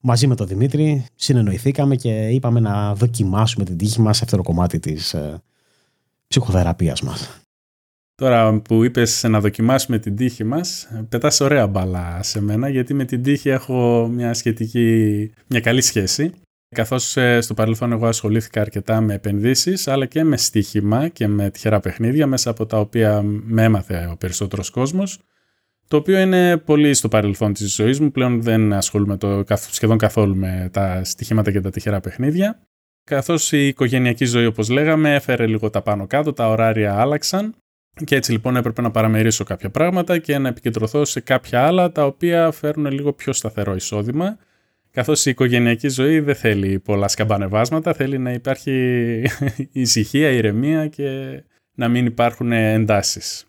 μαζί 0.00 0.26
με 0.26 0.34
τον 0.34 0.46
Δημήτρη 0.46 1.06
συνεννοηθήκαμε 1.14 1.96
και 1.96 2.28
είπαμε 2.28 2.60
να 2.60 2.94
δοκιμάσουμε 2.94 3.64
την 3.64 3.76
τύχη 3.76 4.00
μας 4.00 4.16
σε 4.16 4.24
αυτό 4.24 4.36
το 4.36 4.42
κομμάτι 4.42 4.78
της 4.78 5.14
ε, 5.14 5.42
ψυχοθεραπείας 6.26 7.02
μας. 7.02 7.40
Τώρα 8.14 8.60
που 8.60 8.84
είπες 8.84 9.22
να 9.28 9.40
δοκιμάσουμε 9.40 9.98
την 9.98 10.16
τύχη 10.16 10.44
μας, 10.44 10.88
πετάς 11.08 11.40
ωραία 11.40 11.66
μπάλα 11.66 12.22
σε 12.22 12.40
μένα, 12.40 12.68
γιατί 12.68 12.94
με 12.94 13.04
την 13.04 13.22
τύχη 13.22 13.48
έχω 13.48 14.08
μια 14.12 14.34
σχετική, 14.34 15.30
μια 15.46 15.60
καλή 15.60 15.80
σχέση. 15.80 16.32
Καθώς 16.74 17.16
ε, 17.16 17.40
στο 17.40 17.54
παρελθόν 17.54 17.92
εγώ 17.92 18.06
ασχολήθηκα 18.06 18.60
αρκετά 18.60 19.00
με 19.00 19.14
επενδύσεις 19.14 19.88
αλλά 19.88 20.06
και 20.06 20.24
με 20.24 20.36
στοίχημα 20.36 21.08
και 21.08 21.26
με 21.26 21.50
τυχερά 21.50 21.80
παιχνίδια 21.80 22.26
μέσα 22.26 22.50
από 22.50 22.66
τα 22.66 22.78
οποία 22.78 23.22
με 23.22 23.62
έμαθε 23.62 24.08
ο 24.12 24.16
περισσότερος 24.16 24.70
κόσμος 24.70 25.18
το 25.88 25.96
οποίο 25.96 26.18
είναι 26.18 26.56
πολύ 26.56 26.94
στο 26.94 27.08
παρελθόν 27.08 27.52
της 27.52 27.74
ζωής 27.74 28.00
μου. 28.00 28.10
Πλέον 28.10 28.42
δεν 28.42 28.72
ασχολούμαι 28.72 29.16
το, 29.16 29.44
σχεδόν 29.70 29.98
καθόλου 29.98 30.36
με 30.36 30.68
τα 30.72 31.04
στοιχήματα 31.04 31.50
και 31.50 31.60
τα 31.60 31.70
τυχερά 31.70 32.00
παιχνίδια. 32.00 32.60
Καθώς 33.04 33.52
η 33.52 33.66
οικογενειακή 33.66 34.24
ζωή 34.24 34.46
όπως 34.46 34.68
λέγαμε 34.68 35.14
έφερε 35.14 35.46
λίγο 35.46 35.70
τα 35.70 35.82
πάνω 35.82 36.06
κάτω, 36.06 36.32
τα 36.32 36.48
ωράρια 36.48 36.94
άλλαξαν 36.94 37.54
και 38.04 38.16
έτσι 38.16 38.32
λοιπόν 38.32 38.56
έπρεπε 38.56 38.82
να 38.82 38.90
παραμερίσω 38.90 39.44
κάποια 39.44 39.70
πράγματα 39.70 40.18
και 40.18 40.38
να 40.38 40.48
επικεντρωθώ 40.48 41.04
σε 41.04 41.20
κάποια 41.20 41.66
άλλα 41.66 41.92
τα 41.92 42.06
οποία 42.06 42.50
φέρουν 42.50 42.86
λίγο 42.86 43.12
πιο 43.12 43.32
σταθερό 43.32 43.74
εισόδημα 43.74 44.38
καθώς 44.94 45.26
η 45.26 45.30
οικογενειακή 45.30 45.88
ζωή 45.88 46.20
δεν 46.20 46.34
θέλει 46.34 46.78
πολλά 46.78 47.08
σκαμπανεβάσματα, 47.08 47.94
θέλει 47.94 48.18
να 48.18 48.32
υπάρχει 48.32 49.22
ησυχία, 49.72 50.30
ηρεμία 50.30 50.88
και 50.88 51.42
να 51.74 51.88
μην 51.88 52.06
υπάρχουν 52.06 52.52
εντάσεις. 52.52 53.44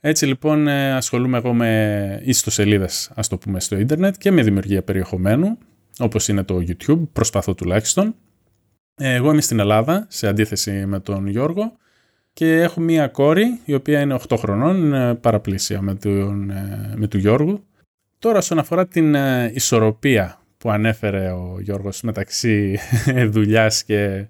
Έτσι 0.00 0.26
λοιπόν 0.26 0.68
ε, 0.68 0.92
ασχολούμαι 0.92 1.36
εγώ 1.36 1.54
με 1.54 2.20
ιστοσελίδες, 2.24 3.10
ας 3.14 3.28
το 3.28 3.38
πούμε, 3.38 3.60
στο 3.60 3.78
ίντερνετ 3.78 4.14
και 4.18 4.30
με 4.30 4.42
δημιουργία 4.42 4.82
περιεχομένου, 4.82 5.58
όπως 5.98 6.28
είναι 6.28 6.42
το 6.42 6.56
YouTube, 6.56 7.08
προσπαθώ 7.12 7.54
τουλάχιστον. 7.54 8.14
Ε, 8.94 9.14
εγώ 9.14 9.30
είμαι 9.30 9.40
στην 9.40 9.58
Ελλάδα, 9.58 10.06
σε 10.08 10.28
αντίθεση 10.28 10.86
με 10.86 11.00
τον 11.00 11.26
Γιώργο, 11.26 11.76
και 12.32 12.60
έχω 12.60 12.80
μία 12.80 13.08
κόρη, 13.08 13.60
η 13.64 13.74
οποία 13.74 14.00
είναι 14.00 14.18
8 14.28 14.36
χρονών, 14.36 14.76
είναι 14.76 15.14
παραπλήσια 15.14 15.80
με 15.80 15.94
τον, 15.94 16.50
ε, 16.50 16.92
με 16.96 17.06
του 17.06 17.18
Γιώργου. 17.18 17.66
Τώρα, 18.18 18.38
όσον 18.38 18.58
αφορά 18.58 18.86
την 18.86 19.16
ισορροπία 19.52 20.41
που 20.62 20.70
ανέφερε 20.70 21.30
ο 21.30 21.56
Γιώργος 21.60 22.02
μεταξύ 22.02 22.78
δουλειάς 23.34 23.84
και 23.84 24.26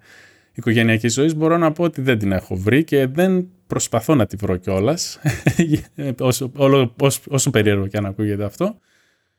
οικογενειακής 0.54 1.12
ζωής, 1.12 1.34
μπορώ 1.34 1.56
να 1.56 1.72
πω 1.72 1.84
ότι 1.84 2.00
δεν 2.00 2.18
την 2.18 2.32
έχω 2.32 2.56
βρει 2.56 2.84
και 2.84 3.06
δεν 3.06 3.48
προσπαθώ 3.66 4.14
να 4.14 4.26
τη 4.26 4.36
βρω 4.36 4.56
κιόλας. 4.56 5.18
όσο, 6.18 6.52
όσο, 6.98 7.20
όσο 7.28 7.50
περίεργο 7.50 7.86
και 7.86 7.96
αν 7.96 8.06
ακούγεται 8.06 8.44
αυτό. 8.44 8.78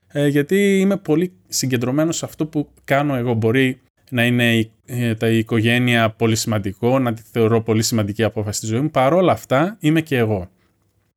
Ε, 0.08 0.27
γιατί 0.27 0.79
είμαι 0.79 0.97
πολύ 0.97 1.34
συγκεντρωμένος 1.47 2.17
σε 2.17 2.25
αυτό 2.25 2.45
που 2.45 2.69
κάνω 2.84 3.15
εγώ. 3.15 3.34
Μπορεί 3.34 3.82
να 4.10 4.25
είναι 4.25 4.56
η, 4.56 4.71
ε, 4.86 5.15
τα 5.15 5.29
οικογένεια 5.29 6.10
πολύ 6.10 6.36
σημαντικό, 6.36 6.99
να 6.99 7.13
τη 7.13 7.21
θεωρώ 7.32 7.62
πολύ 7.62 7.84
σημαντική 7.84 8.23
απόφαση 8.23 8.58
στη 8.58 8.67
ζωή 8.67 8.79
μου. 8.79 8.91
Παρ' 8.91 9.13
όλα 9.13 9.32
αυτά 9.32 9.77
είμαι 9.79 10.01
και 10.01 10.17
εγώ. 10.17 10.49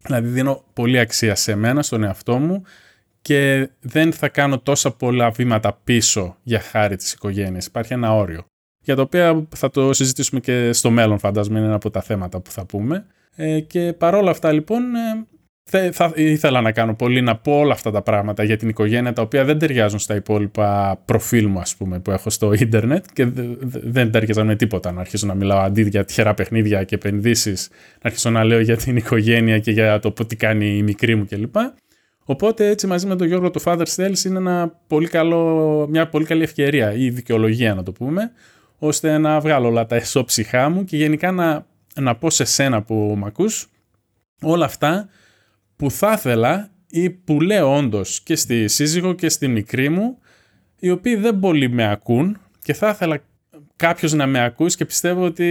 Δηλαδή 0.02 0.28
δίνω 0.28 0.64
πολύ 0.72 0.98
αξία 0.98 1.34
σε 1.34 1.54
μένα, 1.54 1.82
στον 1.82 2.02
εαυτό 2.02 2.38
μου 2.38 2.62
και 3.26 3.70
δεν 3.80 4.12
θα 4.12 4.28
κάνω 4.28 4.58
τόσα 4.58 4.90
πολλά 4.90 5.30
βήματα 5.30 5.80
πίσω 5.84 6.36
για 6.42 6.60
χάρη 6.60 6.96
της 6.96 7.12
οικογένειας. 7.12 7.66
Υπάρχει 7.66 7.92
ένα 7.92 8.14
όριο 8.14 8.46
για 8.82 8.94
το 8.94 9.02
οποίο 9.02 9.48
θα 9.54 9.70
το 9.70 9.92
συζητήσουμε 9.92 10.40
και 10.40 10.72
στο 10.72 10.90
μέλλον 10.90 11.18
φαντάζομαι 11.18 11.58
είναι 11.58 11.66
ένα 11.66 11.76
από 11.76 11.90
τα 11.90 12.02
θέματα 12.02 12.40
που 12.40 12.50
θα 12.50 12.64
πούμε. 12.64 13.06
Ε, 13.36 13.60
και 13.60 13.92
παρόλα 13.92 14.30
αυτά 14.30 14.52
λοιπόν 14.52 14.82
ε, 15.70 15.90
θα 15.92 16.12
ήθελα 16.14 16.60
να 16.60 16.72
κάνω 16.72 16.94
πολύ 16.94 17.20
να 17.20 17.36
πω 17.36 17.58
όλα 17.58 17.72
αυτά 17.72 17.90
τα 17.90 18.02
πράγματα 18.02 18.42
για 18.44 18.56
την 18.56 18.68
οικογένεια 18.68 19.12
τα 19.12 19.22
οποία 19.22 19.44
δεν 19.44 19.58
ταιριάζουν 19.58 19.98
στα 19.98 20.14
υπόλοιπα 20.14 20.98
προφίλ 21.04 21.46
μου 21.46 21.58
ας 21.58 21.76
πούμε 21.76 22.00
που 22.00 22.10
έχω 22.10 22.30
στο 22.30 22.52
ίντερνετ 22.52 23.04
και 23.12 23.26
δεν 23.82 24.10
ταιριάζουν 24.10 24.46
με 24.46 24.56
τίποτα 24.56 24.92
να 24.92 25.00
αρχίσω 25.00 25.26
να 25.26 25.34
μιλάω 25.34 25.58
αντί 25.58 25.82
για 25.82 26.04
τυχερά 26.04 26.34
παιχνίδια 26.34 26.84
και 26.84 26.94
επενδύσεις 26.94 27.68
να 27.70 28.00
αρχίσω 28.02 28.30
να 28.30 28.44
λέω 28.44 28.60
για 28.60 28.76
την 28.76 28.96
οικογένεια 28.96 29.58
και 29.58 29.70
για 29.70 29.98
το 29.98 30.12
τι 30.12 30.36
κάνει 30.36 30.76
η 30.76 30.82
μικρή 30.82 31.14
μου 31.14 31.26
κλπ. 31.26 31.56
Οπότε 32.28 32.68
έτσι 32.68 32.86
μαζί 32.86 33.06
με 33.06 33.16
τον 33.16 33.26
Γιώργο 33.26 33.50
το 33.50 33.60
Father's 33.64 33.94
Tales 33.96 34.24
είναι 34.24 34.38
ένα 34.38 34.80
πολύ 34.86 35.08
καλό, 35.08 35.86
μια 35.90 36.08
πολύ 36.08 36.24
καλή 36.24 36.42
ευκαιρία 36.42 36.92
ή 36.92 37.10
δικαιολογία 37.10 37.74
να 37.74 37.82
το 37.82 37.92
πούμε 37.92 38.32
ώστε 38.78 39.18
να 39.18 39.40
βγάλω 39.40 39.68
όλα 39.68 39.86
τα 39.86 39.96
εσώψυχά 39.96 40.68
μου 40.68 40.84
και 40.84 40.96
γενικά 40.96 41.30
να, 41.32 41.66
να 41.94 42.16
πω 42.16 42.30
σε 42.30 42.44
σένα 42.44 42.82
που 42.82 43.14
μ' 43.18 43.24
ακούς 43.24 43.70
όλα 44.42 44.64
αυτά 44.64 45.08
που 45.76 45.90
θα 45.90 46.12
ήθελα 46.12 46.70
ή 46.88 47.10
που 47.10 47.40
λέω 47.40 47.76
όντως 47.76 48.20
και 48.20 48.36
στη 48.36 48.68
σύζυγο 48.68 49.12
και 49.12 49.28
στη 49.28 49.48
μικρή 49.48 49.88
μου 49.88 50.18
οι 50.78 50.90
οποίοι 50.90 51.16
δεν 51.16 51.38
πολύ 51.38 51.68
με 51.70 51.90
ακούν 51.90 52.38
και 52.62 52.72
θα 52.74 52.88
ήθελα 52.88 53.20
κάποιος 53.76 54.12
να 54.12 54.26
με 54.26 54.44
ακούσει 54.44 54.76
και 54.76 54.84
πιστεύω 54.84 55.24
ότι 55.24 55.44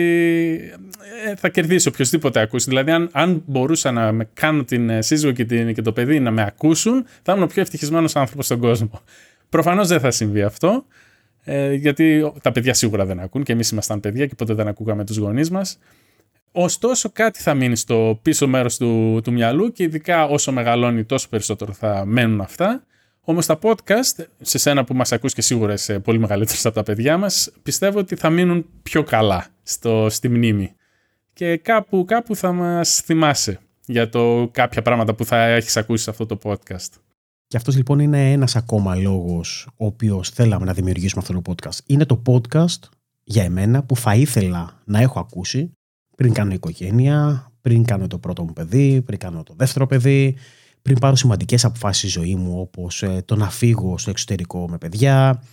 ε, 1.25 1.35
θα 1.35 1.49
κερδίσει 1.49 1.87
οποιοδήποτε 1.87 2.39
ακούσει. 2.39 2.69
Δηλαδή 2.69 2.91
αν, 2.91 3.09
αν 3.11 3.43
μπορούσα 3.45 3.91
να 3.91 4.11
με 4.11 4.29
κάνω 4.33 4.63
την 4.63 4.89
ε, 4.89 5.01
σύζυγο 5.01 5.31
και, 5.31 5.45
την, 5.45 5.73
και 5.73 5.81
το 5.81 5.91
παιδί 5.91 6.19
να 6.19 6.31
με 6.31 6.41
ακούσουν 6.41 7.05
θα 7.21 7.31
ήμουν 7.31 7.43
ο 7.43 7.47
πιο 7.47 7.61
ευτυχισμένος 7.61 8.15
άνθρωπος 8.15 8.45
στον 8.45 8.59
κόσμο. 8.59 9.01
Προφανώς 9.49 9.87
δεν 9.87 9.99
θα 9.99 10.11
συμβεί 10.11 10.41
αυτό 10.41 10.85
ε, 11.43 11.73
γιατί 11.73 12.31
τα 12.41 12.51
παιδιά 12.51 12.73
σίγουρα 12.73 13.05
δεν 13.05 13.19
ακούν 13.19 13.43
και 13.43 13.51
εμείς 13.51 13.69
ήμασταν 13.69 13.99
παιδιά 13.99 14.25
και 14.25 14.35
ποτέ 14.35 14.53
δεν 14.53 14.67
ακούγαμε 14.67 15.05
τους 15.05 15.17
γονείς 15.17 15.49
μας. 15.49 15.79
Ωστόσο 16.51 17.09
κάτι 17.13 17.41
θα 17.41 17.53
μείνει 17.53 17.75
στο 17.75 18.19
πίσω 18.21 18.47
μέρος 18.47 18.77
του, 18.77 19.19
του 19.23 19.31
μυαλού 19.31 19.71
και 19.71 19.83
ειδικά 19.83 20.25
όσο 20.25 20.51
μεγαλώνει 20.51 21.03
τόσο 21.03 21.29
περισσότερο 21.29 21.73
θα 21.73 22.05
μένουν 22.05 22.41
αυτά. 22.41 22.83
Όμως 23.27 23.45
τα 23.45 23.59
podcast, 23.61 24.25
σε 24.41 24.57
σένα 24.57 24.83
που 24.83 24.93
μας 24.93 25.11
ακούς 25.11 25.33
και 25.33 25.41
σίγουρα 25.41 25.73
είσαι 25.73 25.99
πολύ 25.99 26.19
μεγαλύτερος 26.19 26.65
από 26.65 26.75
τα 26.75 26.83
παιδιά 26.83 27.17
μας, 27.17 27.51
πιστεύω 27.63 27.99
ότι 27.99 28.15
θα 28.15 28.29
μείνουν 28.29 28.65
πιο 28.83 29.03
καλά 29.03 29.47
στο, 29.63 30.07
στη 30.09 30.29
μνήμη. 30.29 30.73
Και 31.33 31.57
κάπου, 31.57 32.05
κάπου 32.05 32.35
θα 32.35 32.51
μας 32.51 33.01
θυμάσαι 33.01 33.59
για 33.85 34.09
το 34.09 34.49
κάποια 34.51 34.81
πράγματα 34.81 35.13
που 35.13 35.25
θα 35.25 35.45
έχεις 35.45 35.77
ακούσει 35.77 36.03
σε 36.03 36.09
αυτό 36.09 36.25
το 36.25 36.37
podcast. 36.43 36.89
Και 37.47 37.57
αυτός 37.57 37.75
λοιπόν 37.75 37.99
είναι 37.99 38.31
ένας 38.31 38.55
ακόμα 38.55 38.95
λόγος 38.95 39.67
ο 39.77 39.85
οποίος 39.85 40.29
θέλαμε 40.29 40.65
να 40.65 40.73
δημιουργήσουμε 40.73 41.23
αυτό 41.27 41.41
το 41.41 41.53
podcast. 41.53 41.77
Είναι 41.85 42.05
το 42.05 42.21
podcast 42.25 42.89
για 43.23 43.43
εμένα 43.43 43.83
που 43.83 43.95
θα 43.95 44.15
ήθελα 44.15 44.81
να 44.85 44.99
έχω 44.99 45.19
ακούσει 45.19 45.71
πριν 46.17 46.33
κάνω 46.33 46.53
οικογένεια, 46.53 47.51
πριν 47.61 47.85
κάνω 47.85 48.07
το 48.07 48.17
πρώτο 48.17 48.43
μου 48.43 48.53
παιδί, 48.53 49.01
πριν 49.01 49.19
κάνω 49.19 49.43
το 49.43 49.53
δεύτερο 49.57 49.87
παιδί, 49.87 50.35
πριν 50.85 50.99
πάρω 50.99 51.15
σημαντικές 51.15 51.65
αποφάσεις 51.65 52.11
στη 52.11 52.19
ζωή 52.19 52.35
μου 52.35 52.59
όπως 52.59 53.03
ε, 53.03 53.21
το 53.25 53.35
να 53.35 53.49
φύγω 53.49 53.97
στο 53.97 54.09
εξωτερικό 54.09 54.69
με 54.69 54.77
παιδιά, 54.77 55.43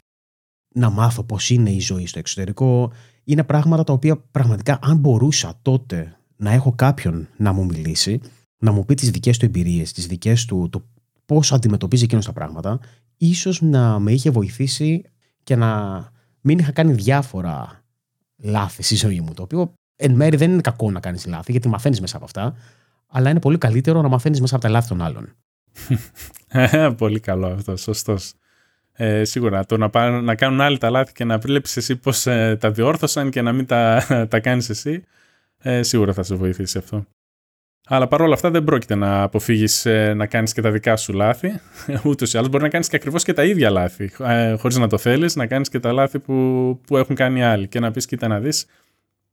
να 0.74 0.90
μάθω 0.90 1.22
πώς 1.22 1.50
είναι 1.50 1.70
η 1.70 1.80
ζωή 1.80 2.06
στο 2.06 2.18
εξωτερικό. 2.18 2.92
Είναι 3.24 3.44
πράγματα 3.44 3.84
τα 3.84 3.92
οποία 3.92 4.16
πραγματικά 4.16 4.78
αν 4.82 4.96
μπορούσα 4.96 5.58
τότε 5.62 6.16
να 6.36 6.52
έχω 6.52 6.72
κάποιον 6.72 7.28
να 7.36 7.52
μου 7.52 7.64
μιλήσει, 7.64 8.20
να 8.58 8.72
μου 8.72 8.84
πει 8.84 8.94
τις 8.94 9.10
δικές 9.10 9.38
του 9.38 9.44
εμπειρίες, 9.44 9.92
τις 9.92 10.06
δικές 10.06 10.44
του, 10.44 10.68
το 10.70 10.84
πώς 11.26 11.52
αντιμετωπίζει 11.52 12.04
εκείνος 12.04 12.24
τα 12.24 12.32
πράγματα, 12.32 12.80
ίσως 13.16 13.60
να 13.60 13.98
με 13.98 14.12
είχε 14.12 14.30
βοηθήσει 14.30 15.04
και 15.42 15.56
να 15.56 16.02
μην 16.40 16.58
είχα 16.58 16.72
κάνει 16.72 16.92
διάφορα 16.92 17.84
λάθη 18.36 18.82
στη 18.82 18.94
ζωή 18.94 19.20
μου. 19.20 19.34
Το 19.34 19.42
οποίο 19.42 19.72
εν 19.96 20.14
μέρει 20.14 20.36
δεν 20.36 20.52
είναι 20.52 20.60
κακό 20.60 20.90
να 20.90 21.00
κάνεις 21.00 21.26
λάθη, 21.26 21.52
γιατί 21.52 21.68
μαθαίνεις 21.68 22.00
μέσα 22.00 22.16
από 22.16 22.24
αυτά, 22.24 22.54
αλλά 23.12 23.30
είναι 23.30 23.40
πολύ 23.40 23.58
καλύτερο 23.58 24.02
να 24.02 24.08
μαθαίνεις 24.08 24.40
μέσα 24.40 24.54
από 24.54 24.64
τα 24.64 24.70
λάθη 24.70 24.88
των 24.88 25.02
άλλων. 25.02 25.36
πολύ 26.96 27.20
καλό 27.20 27.46
αυτό, 27.46 27.76
σωστός. 27.76 28.32
Ε, 28.92 29.24
σίγουρα 29.24 29.64
το 29.64 29.76
να, 29.76 30.20
να 30.20 30.34
κάνουν 30.34 30.60
άλλοι 30.60 30.78
τα 30.78 30.90
λάθη 30.90 31.12
και 31.12 31.24
να 31.24 31.38
βλέπεις 31.38 31.76
εσύ 31.76 31.96
πώς 31.96 32.26
ε, 32.26 32.56
τα 32.60 32.70
διόρθωσαν 32.70 33.30
και 33.30 33.42
να 33.42 33.52
μην 33.52 33.66
τα, 33.66 34.06
τα 34.30 34.40
κάνεις 34.40 34.68
εσύ, 34.68 35.04
ε, 35.58 35.82
σίγουρα 35.82 36.12
θα 36.12 36.22
σε 36.22 36.34
βοηθήσει 36.34 36.78
αυτό. 36.78 37.06
Αλλά 37.86 38.08
παρόλα 38.08 38.34
αυτά 38.34 38.50
δεν 38.50 38.64
πρόκειται 38.64 38.94
να 38.94 39.22
αποφύγεις 39.22 39.86
ε, 39.86 40.14
να 40.14 40.26
κάνεις 40.26 40.52
και 40.52 40.60
τα 40.60 40.70
δικά 40.70 40.96
σου 40.96 41.12
λάθη. 41.12 41.60
Ούτως 42.04 42.32
ή 42.32 42.36
άλλως 42.36 42.50
μπορεί 42.50 42.62
να 42.62 42.68
κάνεις 42.68 42.88
και 42.88 42.96
ακριβώς 42.96 43.24
και 43.24 43.32
τα 43.32 43.44
ίδια 43.44 43.70
λάθη. 43.70 44.10
Ε, 44.18 44.56
Χωρίς 44.56 44.76
να 44.76 44.88
το 44.88 44.98
θέλεις, 44.98 45.36
να 45.36 45.46
κάνεις 45.46 45.68
και 45.68 45.80
τα 45.80 45.92
λάθη 45.92 46.18
που, 46.18 46.34
που 46.86 46.96
έχουν 46.96 47.14
κάνει 47.16 47.44
άλλοι. 47.44 47.68
Και 47.68 47.80
να 47.80 47.90
πεις, 47.90 48.06
κοίτα 48.06 48.28
να 48.28 48.40
δεις, 48.40 48.66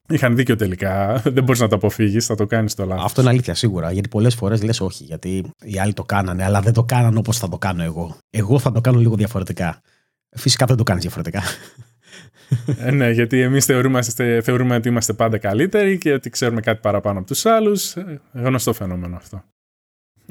Είχαν 0.09 0.35
δίκιο 0.35 0.55
τελικά. 0.55 1.13
Δεν 1.35 1.43
μπορείς 1.43 1.61
να 1.61 1.67
το 1.67 1.75
αποφύγεις, 1.75 2.25
θα 2.25 2.35
το 2.35 2.45
κάνεις 2.45 2.75
το 2.75 2.85
λάθος. 2.85 3.05
Αυτό 3.05 3.21
είναι 3.21 3.29
αλήθεια 3.29 3.55
σίγουρα. 3.55 3.91
Γιατί 3.91 4.07
πολλές 4.07 4.35
φορές 4.35 4.63
λες 4.63 4.81
όχι, 4.81 5.03
γιατί 5.03 5.51
οι 5.63 5.79
άλλοι 5.79 5.93
το 5.93 6.03
κάνανε, 6.03 6.43
αλλά 6.43 6.61
δεν 6.61 6.73
το 6.73 6.83
κάνανε 6.83 7.17
όπως 7.17 7.37
θα 7.37 7.49
το 7.49 7.57
κάνω 7.57 7.83
εγώ. 7.83 8.17
Εγώ 8.29 8.59
θα 8.59 8.71
το 8.71 8.81
κάνω 8.81 8.99
λίγο 8.99 9.15
διαφορετικά. 9.15 9.81
Φυσικά 10.29 10.65
δεν 10.65 10.77
το 10.77 10.83
κάνεις 10.83 11.01
διαφορετικά. 11.01 11.41
ε, 12.77 12.91
ναι, 12.91 13.11
γιατί 13.11 13.41
εμείς 13.41 13.65
θεωρούμε, 13.65 14.01
θεωρούμε 14.41 14.75
ότι 14.75 14.87
είμαστε 14.87 15.13
πάντα 15.13 15.37
καλύτεροι 15.37 15.97
και 15.97 16.13
ότι 16.13 16.29
ξέρουμε 16.29 16.61
κάτι 16.61 16.79
παραπάνω 16.81 17.19
από 17.19 17.27
τους 17.27 17.45
άλλους. 17.45 17.95
Ε, 17.95 18.21
γνωστό 18.33 18.73
φαινόμενο 18.73 19.15
αυτό. 19.15 19.43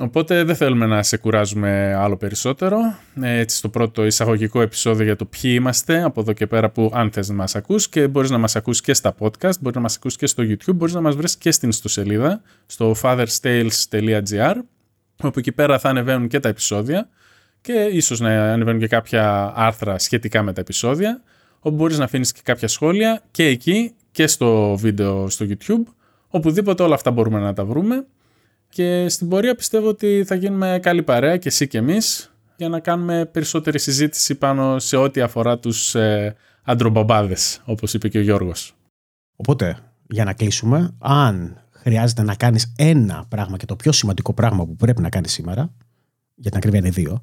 Οπότε 0.01 0.45
δεν 0.45 0.57
θέλουμε 0.57 0.87
να 0.87 1.03
σε 1.03 1.17
κουράζουμε 1.17 1.95
άλλο 1.95 2.17
περισσότερο. 2.17 2.79
Ε, 3.23 3.39
έτσι 3.39 3.57
στο 3.57 3.69
πρώτο 3.69 4.07
εισαγωγικό 4.07 4.61
επεισόδιο 4.61 5.05
για 5.05 5.17
το 5.17 5.25
ποιοι 5.25 5.53
είμαστε 5.55 6.03
από 6.03 6.21
εδώ 6.21 6.33
και 6.33 6.47
πέρα 6.47 6.71
που 6.71 6.91
αν 6.95 7.11
θες 7.11 7.29
να 7.29 7.35
μας 7.35 7.55
ακούς 7.55 7.89
και 7.89 8.09
μπορείς 8.09 8.31
να 8.31 8.39
μας 8.39 8.57
ακούς 8.57 8.81
και 8.81 8.95
στα 8.95 9.15
podcast, 9.19 9.59
μπορείς 9.61 9.75
να 9.75 9.81
μας 9.81 9.97
ακούς 9.97 10.17
και 10.17 10.27
στο 10.27 10.43
YouTube, 10.47 10.75
μπορείς 10.75 10.95
να 10.95 11.01
μας 11.01 11.17
βρεις 11.17 11.37
και 11.37 11.51
στην 11.51 11.69
ιστοσελίδα 11.69 12.43
στο 12.67 12.95
fatherstales.gr 13.03 14.55
όπου 15.23 15.39
εκεί 15.39 15.53
πέρα 15.53 15.79
θα 15.79 15.89
ανεβαίνουν 15.89 16.29
και 16.29 16.41
τα 16.41 16.49
επεισόδια 16.49 17.09
και 17.61 17.73
ίσως 17.73 18.21
να 18.21 18.53
ανεβαίνουν 18.53 18.81
και 18.81 18.89
κάποια 18.89 19.53
άρθρα 19.57 19.99
σχετικά 19.99 20.43
με 20.43 20.53
τα 20.53 20.61
επεισόδια 20.61 21.23
όπου 21.61 21.77
μπορείς 21.77 21.99
να 21.99 22.05
αφήνεις 22.05 22.33
και 22.33 22.41
κάποια 22.45 22.69
σχόλια 22.69 23.23
και 23.31 23.47
εκεί 23.47 23.95
και 24.11 24.27
στο 24.27 24.77
βίντεο 24.77 25.29
στο 25.29 25.47
YouTube 25.49 25.93
οπουδήποτε 26.29 26.83
όλα 26.83 26.95
αυτά 26.95 27.11
μπορούμε 27.11 27.39
να 27.39 27.53
τα 27.53 27.65
βρούμε 27.65 28.07
και 28.69 29.09
στην 29.09 29.29
πορεία 29.29 29.55
πιστεύω 29.55 29.89
ότι 29.89 30.25
θα 30.27 30.35
γίνουμε 30.35 30.79
καλή 30.83 31.03
παρέα 31.03 31.37
και 31.37 31.49
εσύ 31.49 31.69
και 31.69 31.79
εμείς 31.79 32.33
για 32.57 32.69
να 32.69 32.81
κάνουμε 32.81 33.25
περισσότερη 33.25 33.79
συζήτηση 33.79 34.35
πάνω 34.35 34.79
σε 34.79 34.97
ό,τι 34.97 35.21
αφορά 35.21 35.59
τους 35.59 35.95
ε, 35.95 36.37
αντρομπαμπάδες, 36.63 37.61
όπως 37.65 37.95
είπε 37.95 38.09
και 38.09 38.19
ο 38.19 38.21
Γιώργος. 38.21 38.75
Οπότε, 39.37 39.79
για 40.09 40.25
να 40.25 40.33
κλείσουμε, 40.33 40.91
αν 40.99 41.63
χρειάζεται 41.71 42.23
να 42.23 42.35
κάνεις 42.35 42.73
ένα 42.77 43.25
πράγμα 43.29 43.57
και 43.57 43.67
το 43.67 43.77
πιο 43.77 43.93
σημαντικό 43.93 44.33
πράγμα 44.33 44.67
που 44.67 44.77
πρέπει 44.77 45.03
να 45.03 45.09
κάνεις 45.09 45.33
σήμερα, 45.33 45.75
για 46.35 46.51
την 46.51 46.57
ακρίβεια 46.57 46.79
είναι 46.79 46.91
δύο, 46.91 47.21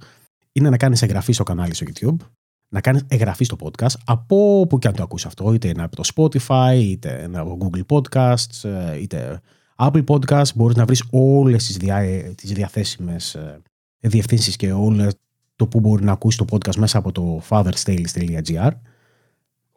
είναι 0.51 0.69
να 0.69 0.77
κάνεις 0.77 1.01
εγγραφή 1.01 1.31
στο 1.31 1.43
κανάλι 1.43 1.73
στο 1.73 1.86
YouTube, 1.89 2.25
να 2.69 2.81
κάνεις 2.81 3.05
εγγραφή 3.08 3.43
στο 3.43 3.55
podcast, 3.60 3.93
από 4.05 4.60
όπου 4.60 4.79
και 4.79 4.88
αν 4.88 4.93
το 4.95 5.03
ακούσει 5.03 5.27
αυτό, 5.27 5.53
είτε 5.53 5.67
είναι 5.67 5.84
από 5.84 5.95
το 5.95 6.03
Spotify, 6.15 6.79
είτε 6.79 7.21
είναι 7.27 7.39
από 7.39 7.58
Google 7.62 7.84
Podcasts, 7.88 8.69
ε, 8.69 8.99
είτε 9.01 9.41
Apple 9.76 10.04
Podcast 10.04 10.54
μπορείς 10.56 10.76
να 10.76 10.86
βρεις 10.86 11.04
όλες 11.10 11.66
τις, 11.66 11.78
διά, 11.78 12.04
τις 12.36 12.52
διαθέσιμες 12.52 13.36
ε, 13.36 13.62
διευθύνσεις 14.00 14.56
και 14.56 14.72
όλα 14.72 15.12
το 15.56 15.68
που 15.68 15.80
μπορεί 15.80 16.04
να 16.04 16.12
ακούσεις 16.12 16.40
το 16.40 16.46
podcast 16.52 16.76
μέσα 16.76 16.98
από 16.98 17.12
το 17.12 17.42
fatherstales.gr 17.50 18.72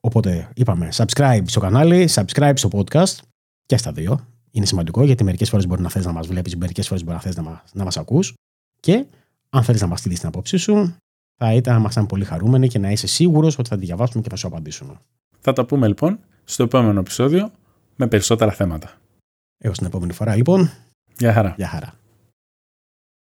Οπότε 0.01 0.49
είπαμε 0.55 0.89
subscribe 0.93 1.43
στο 1.45 1.61
κανάλι, 1.61 2.09
subscribe 2.13 2.53
στο 2.55 2.69
podcast 2.73 3.17
και 3.67 3.77
στα 3.77 3.93
δύο. 3.93 4.27
Είναι 4.51 4.67
σημαντικό 4.67 5.05
γιατί 5.05 5.25
μερικές 5.25 5.49
φορές 5.49 5.67
μπορεί 5.67 5.83
να 5.83 5.89
θες 5.89 6.05
να 6.05 6.13
μας 6.13 6.27
βλέπεις, 6.27 6.57
μερικές 6.57 6.87
φορές 6.87 7.05
μπορεί 7.05 7.15
να 7.15 7.23
θες 7.23 7.37
να, 7.37 7.63
να 7.73 7.85
μας 7.85 7.97
ακούς. 7.97 8.35
Και 8.81 9.07
αν 9.51 9.63
θέλει 9.63 9.79
να 9.81 9.87
μας 9.87 9.99
στείλεις 9.99 10.19
την 10.19 10.29
απόψη 10.29 10.57
σου, 10.57 10.95
θα 11.37 11.53
ήταν, 11.53 11.81
μας 11.81 11.93
ήταν 11.93 12.07
πολύ 12.07 12.25
χαρούμενοι 12.25 12.69
και 12.69 12.79
να 12.79 12.91
είσαι 12.91 13.07
σίγουρος 13.07 13.59
ότι 13.59 13.69
θα 13.69 13.77
τη 13.77 13.85
διαβάσουμε 13.85 14.23
και 14.23 14.29
θα 14.29 14.37
σου 14.37 14.47
απαντήσουμε. 14.47 15.01
Θα 15.41 15.53
τα 15.53 15.65
πούμε 15.65 15.87
λοιπόν 15.87 16.19
στο 16.45 16.63
επόμενο 16.63 17.01
επεισόδιο 17.01 17.51
με 17.97 18.07
περισσότερα 18.07 18.53
θέματα. 18.53 18.91
Έως 19.59 19.79
την 19.79 19.87
επόμενη 19.87 20.13
φορά 20.13 20.37
λοιπόν. 20.37 20.71
Γεια 21.19 21.33
χαρά. 21.33 21.55
Γεια 21.57 21.69
χαρά. 21.69 21.93